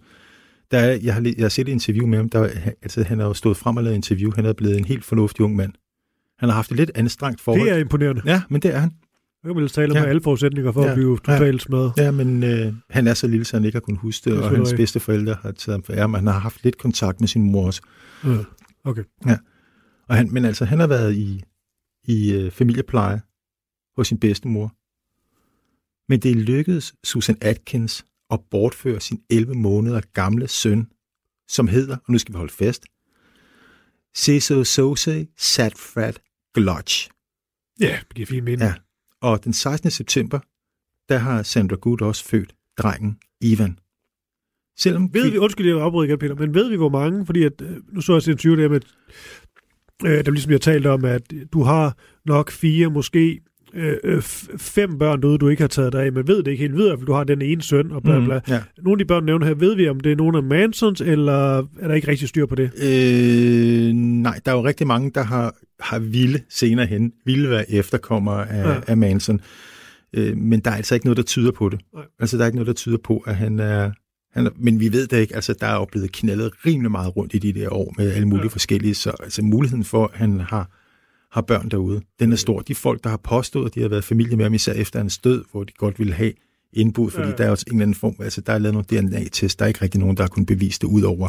[0.70, 2.28] Der er, jeg, har, jeg har set et interview med ham.
[2.28, 2.42] Der,
[2.82, 4.30] altså, han har jo stået frem og lavet interview.
[4.34, 5.72] Han er blevet en helt fornuftig ung mand.
[6.38, 7.68] Han har haft et lidt anstrengt forhold.
[7.68, 8.22] Det er imponerende.
[8.24, 8.90] Ja, men det er han.
[9.44, 10.00] Jeg kan vel tale Ja.
[10.00, 10.88] med alle forudsætninger for Ja.
[10.88, 11.92] at blive totalt smadret.
[11.96, 14.50] Ja, men øh, han er så lille, så han ikke har kunnet huske det, og
[14.50, 17.28] hans bedste forældre har taget ham for ære, men han har haft lidt kontakt med
[17.28, 17.82] sin mor også.
[18.24, 18.36] Ja.
[18.84, 19.04] Okay.
[20.08, 21.42] Og han, men altså, han har været i,
[22.04, 23.20] i øh, familiepleje
[23.96, 24.72] hos sin bedstemor.
[26.08, 30.86] Men det lykkedes Susan Atkins at bortføre sin 11 måneder gamle søn,
[31.48, 32.84] som hedder, og nu skal vi holde fast,
[34.16, 36.20] Cecil Sose Satfrat
[36.54, 37.10] Glotch.
[37.80, 38.62] Ja, det giver fint mening.
[38.62, 38.74] Ja.
[39.20, 39.90] Og den 16.
[39.90, 40.38] september,
[41.08, 43.78] der har Sandra Good også født drengen Ivan.
[44.78, 47.60] Selvom Ved vi, undskyld, jeg afbryder igen, Peter, men ved vi, hvor mange, fordi at,
[47.60, 48.80] øh, nu så jeg et interview der med,
[50.04, 53.40] øh, der ligesom jeg talt om, at du har nok fire, måske
[53.74, 54.22] øh, øh,
[54.58, 56.98] fem børn derude, du ikke har taget dig af, men ved det ikke helt videre,
[56.98, 58.34] for du har den ene søn, og bla bla.
[58.34, 58.62] Mm, ja.
[58.82, 61.58] Nogle af de børn nævner her, ved vi, om det er nogle af Mansons, eller
[61.58, 62.70] er der ikke rigtig styr på det?
[62.82, 67.70] Øh, nej, der er jo rigtig mange, der har, har ville senere hen, ville være
[67.70, 68.80] efterkommere af, Ja.
[68.86, 69.40] af Manson.
[70.12, 71.80] Øh, men der er altså ikke noget, der tyder på det.
[71.94, 72.04] Nej.
[72.20, 73.90] Altså, der er ikke noget, der tyder på, at han er...
[74.32, 75.34] Han er men vi ved det ikke.
[75.34, 78.28] Altså, der er jo blevet knaldet rimelig meget rundt i de der år med alle
[78.28, 78.48] mulige ja.
[78.48, 78.94] forskellige.
[78.94, 80.70] Så altså, muligheden for, at han har,
[81.30, 82.60] har børn derude, den er stor.
[82.60, 85.18] De folk, der har påstået, at de har været familie med ham, især efter hans
[85.18, 86.32] død, hvor de godt ville have
[86.72, 87.34] indbud, fordi Ja.
[87.36, 89.68] der er også en eller anden form, altså der er lavet nogle DNA-test, der er
[89.68, 91.28] ikke rigtig nogen, der har kunnet bevise det, ud over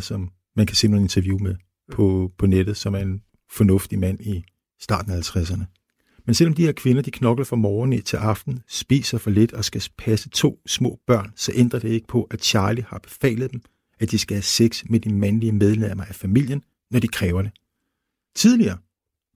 [0.00, 1.54] som man kan se nogle interview med
[1.92, 4.44] på, på nettet, som er en fornuftig mand i
[4.80, 5.64] starten af 50'erne.
[6.26, 9.64] Men selvom de her kvinder, de knokler fra morgen til aften, spiser for lidt og
[9.64, 13.60] skal passe to små børn, så ændrer det ikke på, at Charlie har befalet dem,
[14.00, 17.50] at de skal have sex med de mandlige medlemmer af familien, når de kræver det.
[18.36, 18.78] Tidligere,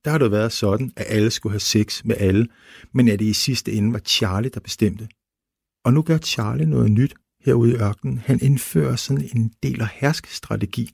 [0.05, 2.49] der har det jo været sådan, at alle skulle have sex med alle,
[2.93, 5.09] men at det i sidste ende var Charlie, der bestemte.
[5.85, 8.19] Og nu gør Charlie noget nyt herude i ørkenen.
[8.19, 10.91] Han indfører sådan en del af herskestrategi,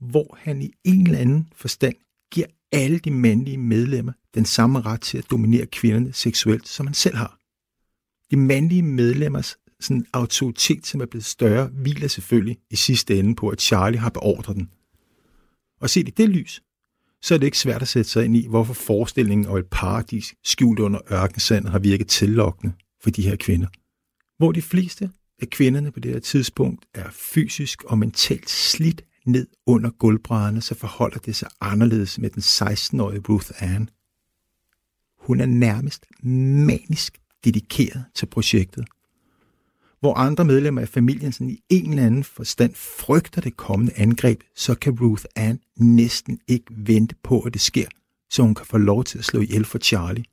[0.00, 1.94] hvor han i en eller anden forstand
[2.32, 6.94] giver alle de mandlige medlemmer den samme ret til at dominere kvinderne seksuelt, som han
[6.94, 7.38] selv har.
[8.30, 13.48] De mandlige medlemmers sådan autoritet, som er blevet større, hviler selvfølgelig i sidste ende på,
[13.48, 14.70] at Charlie har beordret den.
[15.80, 16.62] Og set i det lys,
[17.22, 20.34] så er det ikke svært at sætte sig ind i, hvorfor forestillingen om et paradis
[20.44, 23.68] skjult under ørkensandet har virket tillokkende for de her kvinder.
[24.38, 25.10] Hvor de fleste
[25.42, 30.74] af kvinderne på det her tidspunkt er fysisk og mentalt slidt ned under gulvbrædderne, så
[30.74, 33.90] forholder det sig anderledes med den 16-årige Ruth Ann.
[35.18, 36.06] Hun er nærmest
[36.66, 38.84] manisk dedikeret til projektet.
[40.02, 44.40] Hvor andre medlemmer af familien sådan i en eller anden forstand frygter det kommende angreb,
[44.56, 47.86] så kan Ruth Ann næsten ikke vente på, at det sker,
[48.30, 50.24] så hun kan få lov til at slå ihjel for Charlie.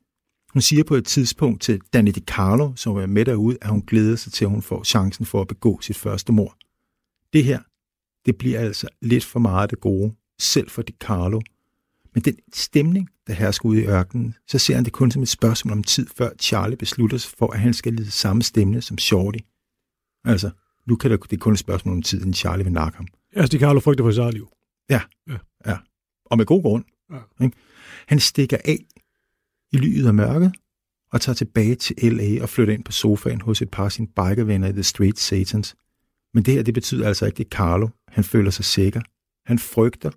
[0.52, 4.16] Hun siger på et tidspunkt til Danny DiCarlo, som er med derude, at hun glæder
[4.16, 6.56] sig til, at hun får chancen for at begå sit første mord.
[7.32, 7.60] Det her,
[8.26, 11.40] det bliver altså lidt for meget det gode, selv for DiCarlo.
[12.14, 15.28] Men den stemning, der hersker ude i ørkenen, så ser han det kun som et
[15.28, 18.98] spørgsmål om tid, før Charlie beslutter sig for, at han skal lide samme stemme som
[18.98, 19.38] Shorty.
[20.24, 20.50] Altså,
[20.86, 23.06] nu kan det, det er kun et spørgsmål om tid, inden Charlie vil nakke ham.
[23.32, 24.48] Altså, de Carlo frygter for sit eget liv.
[26.24, 26.84] Og med god grund.
[27.12, 27.44] Ja.
[27.44, 27.56] Ikke?
[28.06, 28.78] Han stikker af
[29.72, 30.52] i lyet af mørket
[31.12, 32.42] og tager tilbage til L.A.
[32.42, 35.76] og flytter ind på sofaen hos et par af sine bikervenner i The Street Satans.
[36.34, 39.00] Men det her, det betyder altså ikke, at Carlo, han føler sig sikker.
[39.46, 40.10] Han frygter,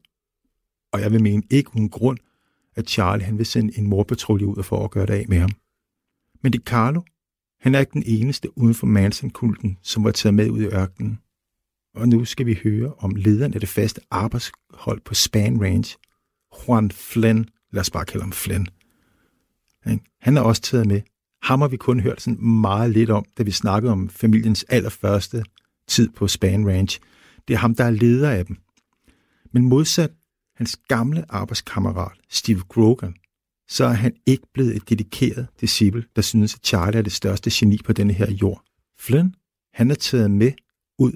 [0.92, 2.18] og jeg vil mene ikke uden grund,
[2.76, 5.52] at Charlie han vil sende en morpatrulje ud for at gøre det af med ham.
[6.44, 7.02] Men det Carlo,
[7.64, 11.20] han er ikke den eneste uden for Manson-kulten, som var taget med ud i ørkenen.
[11.96, 15.96] Og nu skal vi høre om lederen af det faste arbejdshold på Span Range,
[16.68, 17.46] Juan Flynn.
[17.72, 18.68] Lad os bare kalde ham Flynn.
[20.22, 21.02] Han er også taget med.
[21.44, 25.44] Ham har vi kun hørt sådan meget lidt om, da vi snakkede om familiens allerførste
[25.88, 27.00] tid på Span Ranch.
[27.48, 28.58] Det er ham, der er leder af dem.
[29.52, 30.12] Men modsat
[30.56, 33.16] hans gamle arbejdskammerat, Steve Grogan,
[33.70, 37.50] så er han ikke blevet et dedikeret disciple, der synes, at Charlie er det største
[37.54, 38.64] geni på denne her jord.
[39.00, 39.36] Flynn,
[39.74, 40.52] han er taget med
[41.00, 41.12] ud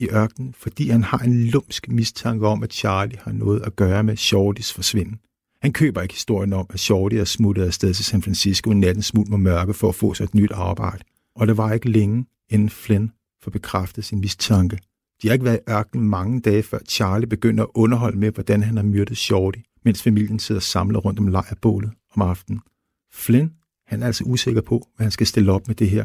[0.00, 4.04] i ørkenen, fordi han har en lumsk mistanke om, at Charlie har noget at gøre
[4.04, 5.20] med Shortys forsvinden.
[5.62, 9.02] Han køber ikke historien om, at Shorty er smuttet afsted til San Francisco i natten
[9.02, 11.04] smut med mørke for at få sig et nyt arbejde.
[11.36, 13.12] Og det var ikke længe, inden Flynn
[13.42, 14.78] får bekræftet sin mistanke.
[15.22, 18.62] De har ikke været i ørkenen mange dage, før Charlie begynder at underholde med, hvordan
[18.62, 22.60] han har myrdet Shorty, mens familien sidder samlet rundt om lejrbålet om aftenen.
[23.12, 23.52] Flynn,
[23.86, 26.04] han er altså usikker på, hvad han skal stille op med det her.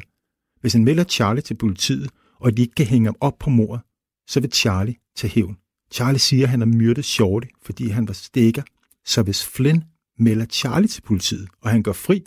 [0.61, 2.09] Hvis han melder Charlie til politiet,
[2.39, 3.81] og de ikke kan hænge ham op på mordet,
[4.27, 5.57] så vil Charlie tage hævn.
[5.91, 8.61] Charlie siger, at han har myrdet Shorty, fordi han var stikker
[9.05, 9.83] så hvis Flynn
[10.17, 12.23] melder Charlie til politiet, og han går fri,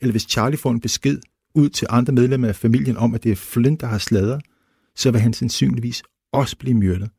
[0.00, 1.18] eller hvis Charlie får en besked
[1.54, 4.42] ud til andre medlemmer af familien om, at det er Flynn, der har sladret,
[4.96, 6.02] så vil han sandsynligvis
[6.32, 7.10] også blive myrdet.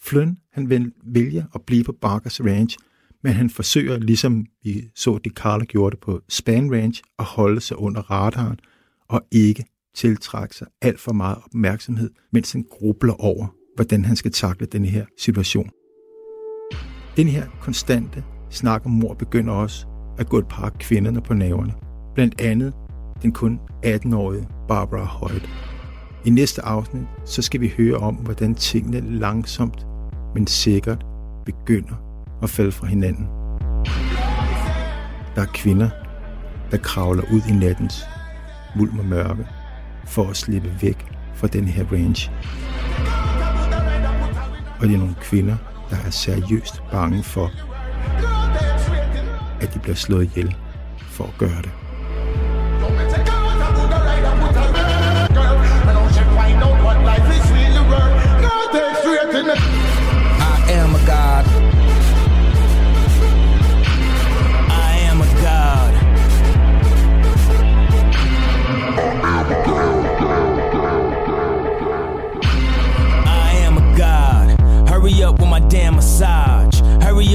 [0.00, 2.78] Flynn, han vælger at blive på Barkers Ranch,
[3.24, 7.60] men han forsøger, ligesom vi så det Carla gjorde det på Span Ranch, at holde
[7.60, 8.58] sig under radaren
[9.08, 9.64] og ikke
[9.94, 14.84] tiltrække sig alt for meget opmærksomhed, mens han grubler over, hvordan han skal takle den
[14.84, 15.70] her situation.
[17.16, 19.86] Den her konstante snak om mor begynder også
[20.18, 21.74] at gå et par af kvinderne på naverne.
[22.14, 22.74] Blandt andet
[23.22, 25.48] den kun 18-årige Barbara Hoyt.
[26.24, 29.86] I næste afsnit så skal vi høre om, hvordan tingene langsomt,
[30.34, 31.06] men sikkert
[31.44, 32.13] begynder
[32.44, 33.28] og falde fra hinanden.
[35.34, 35.90] Der er kvinder,
[36.70, 38.04] der kravler ud i nattens
[38.76, 39.46] mulm og mørke
[40.04, 42.30] for at slippe væk fra den her range.
[44.80, 45.56] Og det er nogle kvinder,
[45.90, 47.50] der er seriøst bange for,
[49.60, 50.56] at de bliver slået ihjel
[50.98, 51.83] for at gøre det.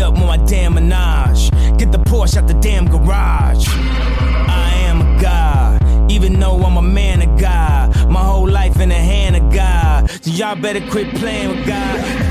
[0.02, 1.52] Up with my damn menage.
[1.78, 3.68] Get the Porsche out the damn garage.
[3.68, 8.10] I am a god, even though I'm a man of God.
[8.10, 10.10] My whole life in the hand of God.
[10.10, 12.29] So y'all better quit playing with God.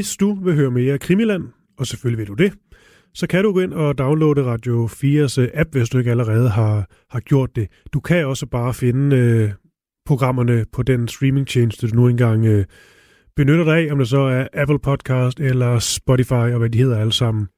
[0.00, 1.48] Hvis du vil høre mere Krimiland,
[1.78, 2.52] og selvfølgelig vil du det,
[3.14, 6.48] så kan du gå ind og downloade Radio 4's øh, app, hvis du ikke allerede
[6.48, 7.68] har, har gjort det.
[7.92, 9.50] Du kan også bare finde øh,
[10.06, 12.64] programmerne på den streamingtjeneste, du nu engang øh,
[13.36, 16.98] benytter dig af, om det så er Apple Podcast eller Spotify og hvad de hedder
[16.98, 17.48] alle sammen.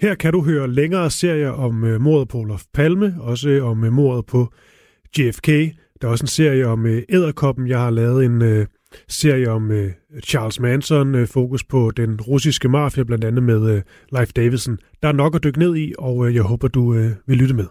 [0.00, 3.92] Her kan du høre længere serier om øh, mordet på Olof Palme, også om øh,
[3.92, 4.52] mordet på
[5.18, 5.46] JFK.
[6.00, 7.02] Der er også en serie om øh,
[7.68, 8.66] Jeg har lavet en øh,
[9.08, 9.92] serie om øh,
[10.24, 13.82] Charles Manson, øh, fokus på den russiske mafia, blandt andet med øh,
[14.12, 14.78] Leif Davidson.
[15.02, 17.54] Der er nok at dykke ned i, og øh, jeg håber, du øh, vil lytte
[17.54, 17.66] med.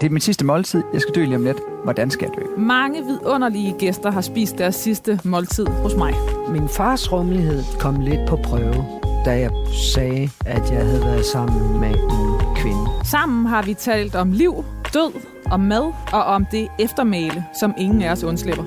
[0.00, 0.82] Det er mit sidste måltid.
[0.92, 1.58] Jeg skal dø lige om lidt.
[1.84, 2.60] Hvordan skal jeg dø?
[2.60, 6.14] Mange vidunderlige gæster har spist deres sidste måltid hos mig.
[6.48, 8.84] Min fars rummelighed kom lidt på prøve,
[9.24, 9.50] da jeg
[9.94, 12.84] sagde, at jeg havde været sammen med en kvinde.
[13.04, 14.64] Sammen har vi talt om liv,
[14.94, 15.12] død,
[15.50, 18.64] om mad og om det eftermæle, som ingen af os undslipper.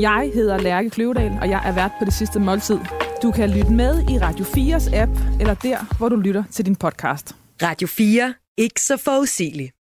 [0.00, 2.78] Jeg hedder Lærke Kløvedal, og jeg er vært på det sidste måltid.
[3.22, 6.76] Du kan lytte med i Radio 4's app, eller der, hvor du lytter til din
[6.76, 7.36] podcast.
[7.62, 8.34] Radio 4.
[8.58, 9.73] Ikke så forudsigeligt.